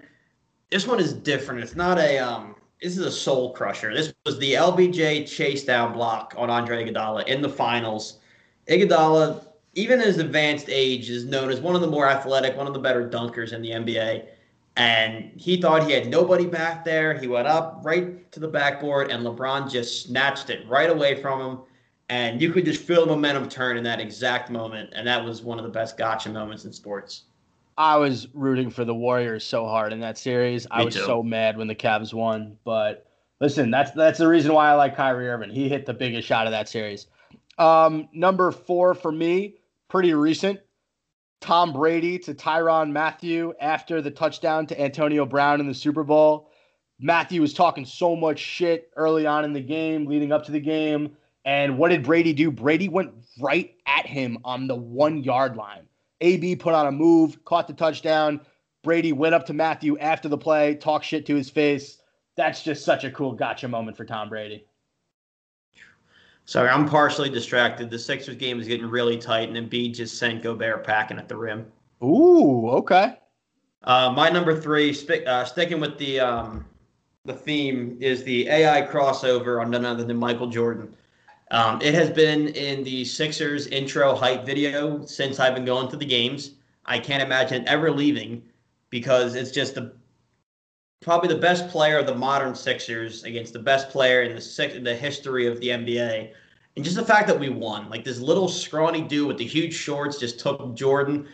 [0.69, 1.61] this one is different.
[1.61, 2.55] It's not a um.
[2.81, 3.93] This is a soul crusher.
[3.93, 8.19] This was the LBJ chase down block on Andre Iguodala in the finals.
[8.69, 9.43] Iguodala,
[9.79, 12.79] even his advanced age, is known as one of the more athletic, one of the
[12.79, 14.27] better dunkers in the NBA
[14.79, 17.13] and he thought he had nobody back there.
[17.13, 21.41] He went up right to the backboard, and LeBron just snatched it right away from
[21.41, 21.59] him.
[22.07, 24.91] And you could just feel the momentum turn in that exact moment.
[24.95, 27.23] And that was one of the best gotcha moments in sports.
[27.77, 30.63] I was rooting for the Warriors so hard in that series.
[30.63, 31.01] Me I was too.
[31.01, 32.57] so mad when the Cavs won.
[32.63, 33.05] But
[33.41, 35.51] listen, that's that's the reason why I like Kyrie Irving.
[35.51, 37.07] He hit the biggest shot of that series.
[37.57, 39.58] Um, number four for me,
[39.89, 40.59] pretty recent.
[41.41, 46.51] Tom Brady to Tyrann Mathieu after the touchdown to Antonio Brown in the Super Bowl.
[46.99, 50.59] Mathieu was talking so much shit early on in the game, leading up to the
[50.59, 51.15] game.
[51.45, 52.51] And what did Brady do?
[52.51, 55.87] Brady went right at him on the one yard line.
[56.21, 58.41] AB put on a move, caught the touchdown.
[58.83, 62.01] Brady went up to Matthew after the play, talked shit to his face.
[62.35, 64.65] That's just such a cool gotcha moment for Tom Brady.
[66.49, 67.91] Sorry, I'm partially distracted.
[67.91, 71.35] The Sixers game is getting really tight, and Embiid just sent Gobert packing at the
[71.35, 71.71] rim.
[72.03, 73.19] Ooh, okay.
[73.83, 74.89] Uh, my number three,
[75.27, 76.65] uh, sticking with the um,
[77.25, 80.91] the theme, is the AI crossover on none other than Michael Jordan.
[81.51, 85.97] Um, it has been in the Sixers intro hype video since I've been going to
[85.97, 86.53] the games.
[86.83, 88.41] I can't imagine ever leaving
[88.89, 89.93] because it's just the
[91.01, 94.75] probably the best player of the modern Sixers against the best player in the six,
[94.75, 96.33] in the history of the NBA.
[96.75, 99.73] And just the fact that we won, like this little scrawny dude with the huge
[99.73, 101.27] shorts just took Jordan.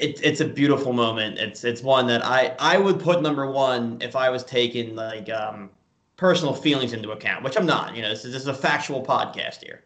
[0.00, 1.38] It, it's a beautiful moment.
[1.38, 5.30] It's it's one that I I would put number one if I was taking like
[5.30, 5.70] um,
[6.16, 7.94] personal feelings into account, which I'm not.
[7.94, 9.84] You know, this is, this is a factual podcast here.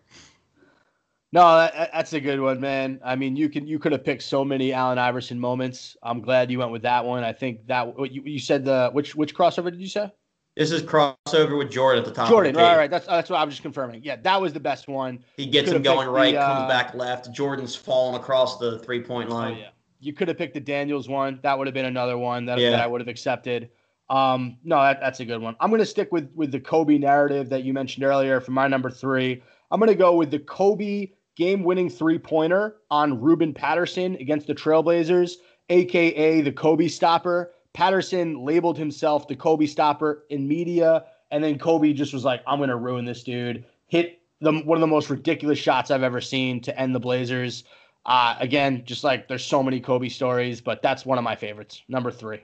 [1.30, 3.00] No, that, that's a good one, man.
[3.04, 5.96] I mean, you can you could have picked so many Allen Iverson moments.
[6.02, 7.22] I'm glad you went with that one.
[7.22, 10.10] I think that you, you said the which which crossover did you say?
[10.56, 12.28] This is crossover with Jordan at the top.
[12.28, 12.90] Jordan, the right, right.
[12.90, 14.02] That's that's what I was just confirming.
[14.02, 15.22] Yeah, that was the best one.
[15.36, 17.30] He gets him going right, the, uh, comes back left.
[17.30, 19.54] Jordan's falling across the three point line.
[19.54, 19.68] Oh, yeah.
[20.00, 21.40] You could have picked the Daniels one.
[21.42, 22.70] That would have been another one that, yeah.
[22.70, 23.68] that I would have accepted.
[24.08, 25.56] Um, no, that, that's a good one.
[25.60, 28.66] I'm going to stick with with the Kobe narrative that you mentioned earlier for my
[28.66, 29.42] number three.
[29.70, 34.48] I'm going to go with the Kobe game winning three pointer on Ruben Patterson against
[34.48, 35.36] the Trailblazers,
[35.70, 37.52] aka the Kobe stopper.
[37.72, 42.58] Patterson labeled himself the Kobe stopper in media, and then Kobe just was like, "I'm
[42.58, 46.20] going to ruin this dude." Hit the one of the most ridiculous shots I've ever
[46.20, 47.64] seen to end the Blazers.
[48.04, 51.82] Uh, again, just like there's so many Kobe stories, but that's one of my favorites.
[51.88, 52.40] Number three.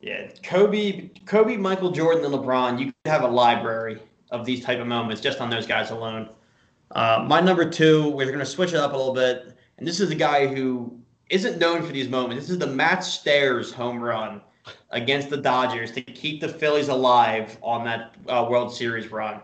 [0.00, 2.78] Yeah, Kobe, Kobe, Michael Jordan, and LeBron.
[2.78, 3.98] You could have a library
[4.30, 6.28] of these type of moments just on those guys alone.
[6.92, 10.00] Uh, my number two, we're going to switch it up a little bit, and this
[10.00, 10.98] is a guy who
[11.30, 12.44] isn't known for these moments.
[12.44, 14.40] This is the Matt Stairs home run
[14.90, 19.40] against the Dodgers to keep the Phillies alive on that uh, World Series run.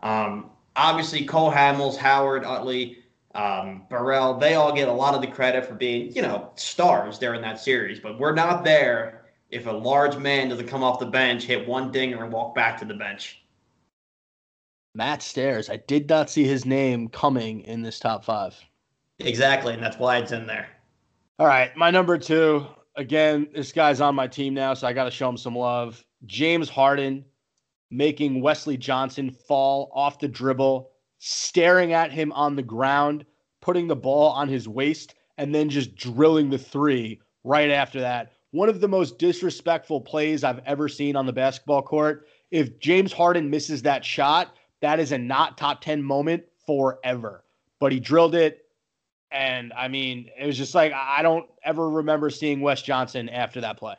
[0.00, 2.98] Um, obviously, Cole Hamels, Howard Utley,
[3.34, 7.18] um, Burrell, they all get a lot of the credit for being, you know, stars
[7.18, 11.06] during that series, but we're not there if a large man doesn't come off the
[11.06, 13.43] bench, hit one dinger, and walk back to the bench.
[14.94, 15.68] Matt Stairs.
[15.68, 18.56] I did not see his name coming in this top five.
[19.18, 20.68] Exactly, and that's why it's in there.
[21.38, 22.66] All right, my number two.
[22.96, 26.04] Again, this guy's on my team now, so I got to show him some love.
[26.26, 27.24] James Harden
[27.90, 33.24] making Wesley Johnson fall off the dribble, staring at him on the ground,
[33.60, 38.32] putting the ball on his waist, and then just drilling the three right after that
[38.54, 42.28] one of the most disrespectful plays I've ever seen on the basketball court.
[42.52, 47.42] If James Harden misses that shot, that is a not top 10 moment forever.
[47.80, 48.66] But he drilled it.
[49.30, 53.62] And I mean, it was just like, I don't ever remember seeing Wes Johnson after
[53.62, 53.96] that play.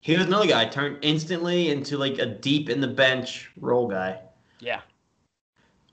[0.00, 4.20] He was another guy turned instantly into like a deep in the bench role guy.
[4.60, 4.80] Yeah.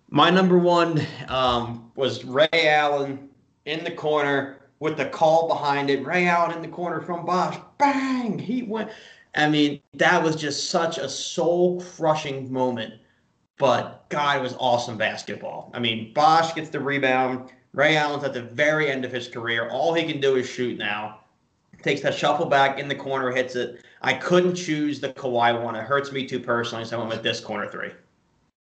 [0.09, 3.29] My number one um, was Ray Allen
[3.65, 7.57] in the corner with the call behind it, Ray out in the corner from Bosh.
[7.77, 8.91] bang, he went.
[9.35, 12.93] I mean, that was just such a soul crushing moment.
[13.57, 15.69] But God, it was awesome basketball.
[15.73, 17.51] I mean, Bosh gets the rebound.
[17.73, 19.69] Ray Allen's at the very end of his career.
[19.69, 21.19] All he can do is shoot now.
[21.81, 23.83] Takes that shuffle back in the corner, hits it.
[24.01, 25.75] I couldn't choose the Kawhi one.
[25.75, 27.91] It hurts me too personally, so I went with this corner three.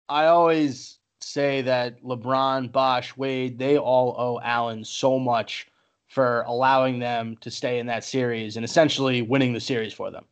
[0.09, 5.68] I always say that LeBron, Bosh, Wade, they all owe Allen so much
[6.09, 10.24] for allowing them to stay in that series and essentially winning the series for them.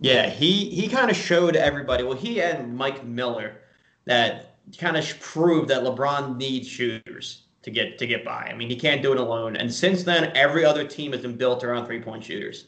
[0.00, 2.04] Yeah, he he kind of showed everybody.
[2.04, 3.58] Well, he and Mike Miller
[4.06, 8.48] that kind of proved that LeBron needs shooters to get to get by.
[8.50, 9.56] I mean, he can't do it alone.
[9.56, 12.66] And since then, every other team has been built around three point shooters.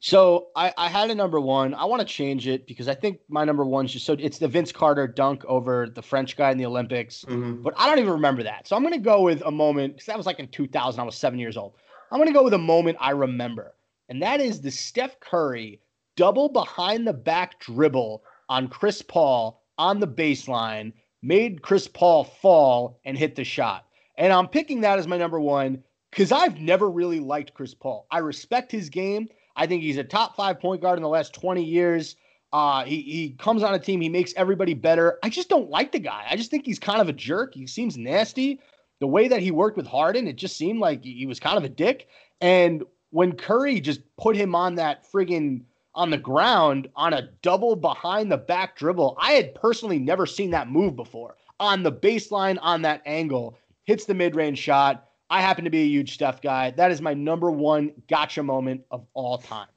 [0.00, 1.72] So I, I had a number one.
[1.74, 4.48] I want to change it because I think my number one's just so it's the
[4.48, 7.24] Vince Carter dunk over the French guy in the Olympics.
[7.26, 7.62] Mm-hmm.
[7.62, 8.66] But I don't even remember that.
[8.66, 11.00] So I'm gonna go with a moment because that was like in 2000.
[11.00, 11.74] I was seven years old.
[12.10, 13.74] I'm gonna go with a moment I remember,
[14.08, 15.80] and that is the Steph Curry
[16.16, 20.92] double behind the back dribble on Chris Paul on the baseline,
[21.22, 23.86] made Chris Paul fall and hit the shot.
[24.16, 28.06] And I'm picking that as my number one because I've never really liked Chris Paul.
[28.10, 29.28] I respect his game.
[29.56, 32.16] I think he's a top five point guard in the last 20 years.
[32.52, 35.18] Uh, he, he comes on a team, he makes everybody better.
[35.24, 36.24] I just don't like the guy.
[36.30, 37.52] I just think he's kind of a jerk.
[37.54, 38.60] He seems nasty.
[39.00, 41.64] The way that he worked with Harden, it just seemed like he was kind of
[41.64, 42.06] a dick.
[42.40, 45.62] And when Curry just put him on that friggin'
[45.94, 49.16] on the ground on a double behind the back dribble.
[49.20, 51.36] I had personally never seen that move before.
[51.60, 55.08] On the baseline, on that angle, hits the mid range shot.
[55.30, 56.70] I happen to be a huge Steph guy.
[56.72, 59.68] That is my number one gotcha moment of all time.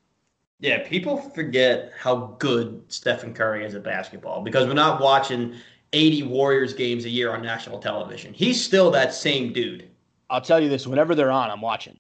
[0.60, 5.56] Yeah, people forget how good Stephen Curry is at basketball because we're not watching
[5.94, 8.34] 80 Warriors games a year on national television.
[8.34, 9.88] He's still that same dude.
[10.30, 11.98] I'll tell you this whenever they're on, I'm watching.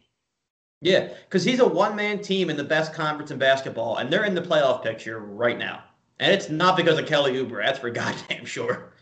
[0.82, 4.26] Yeah, because he's a one man team in the best conference in basketball, and they're
[4.26, 5.84] in the playoff picture right now.
[6.20, 8.94] And it's not because of Kelly Oubre, That's for goddamn sure.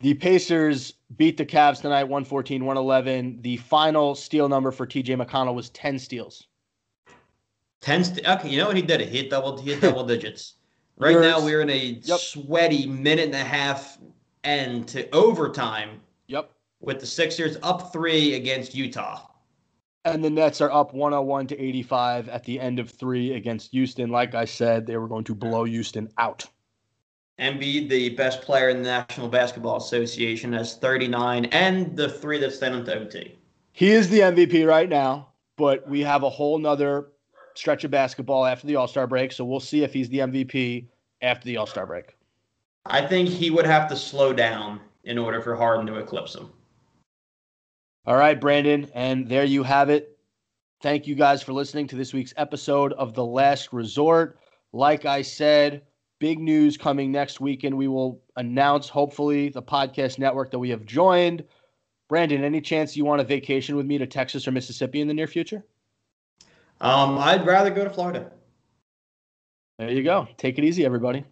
[0.00, 3.42] The Pacers beat the Cavs tonight 114 111.
[3.42, 6.46] The final steal number for TJ McConnell was 10 steals.
[7.82, 9.00] 10 st- okay, you know what he did?
[9.00, 10.54] He hit double he hit double digits.
[10.96, 12.18] Right Yours, now we're in a yep.
[12.18, 13.98] sweaty minute and a half
[14.44, 16.00] end to overtime.
[16.28, 16.50] Yep.
[16.80, 19.29] With the Sixers up 3 against Utah.
[20.04, 24.08] And the Nets are up 101 to 85 at the end of 3 against Houston.
[24.10, 26.46] Like I said, they were going to blow Houston out.
[27.38, 32.52] Embiid, the best player in the National Basketball Association, has 39, and the three that
[32.52, 33.38] sent him to OT.
[33.72, 37.08] He is the MVP right now, but we have a whole nother
[37.54, 40.86] stretch of basketball after the All Star break, so we'll see if he's the MVP
[41.22, 42.16] after the All Star break.
[42.84, 46.50] I think he would have to slow down in order for Harden to eclipse him.
[48.06, 50.16] All right, Brandon, and there you have it.
[50.80, 54.38] Thank you guys for listening to this week's episode of The Last Resort.
[54.72, 55.82] Like I said,
[56.18, 57.76] big news coming next weekend.
[57.76, 61.44] We will announce, hopefully, the podcast network that we have joined.
[62.08, 65.14] Brandon, any chance you want a vacation with me to Texas or Mississippi in the
[65.14, 65.62] near future?
[66.80, 68.32] Um, I'd rather go to Florida.
[69.78, 70.26] There you go.
[70.38, 71.24] Take it easy, everybody.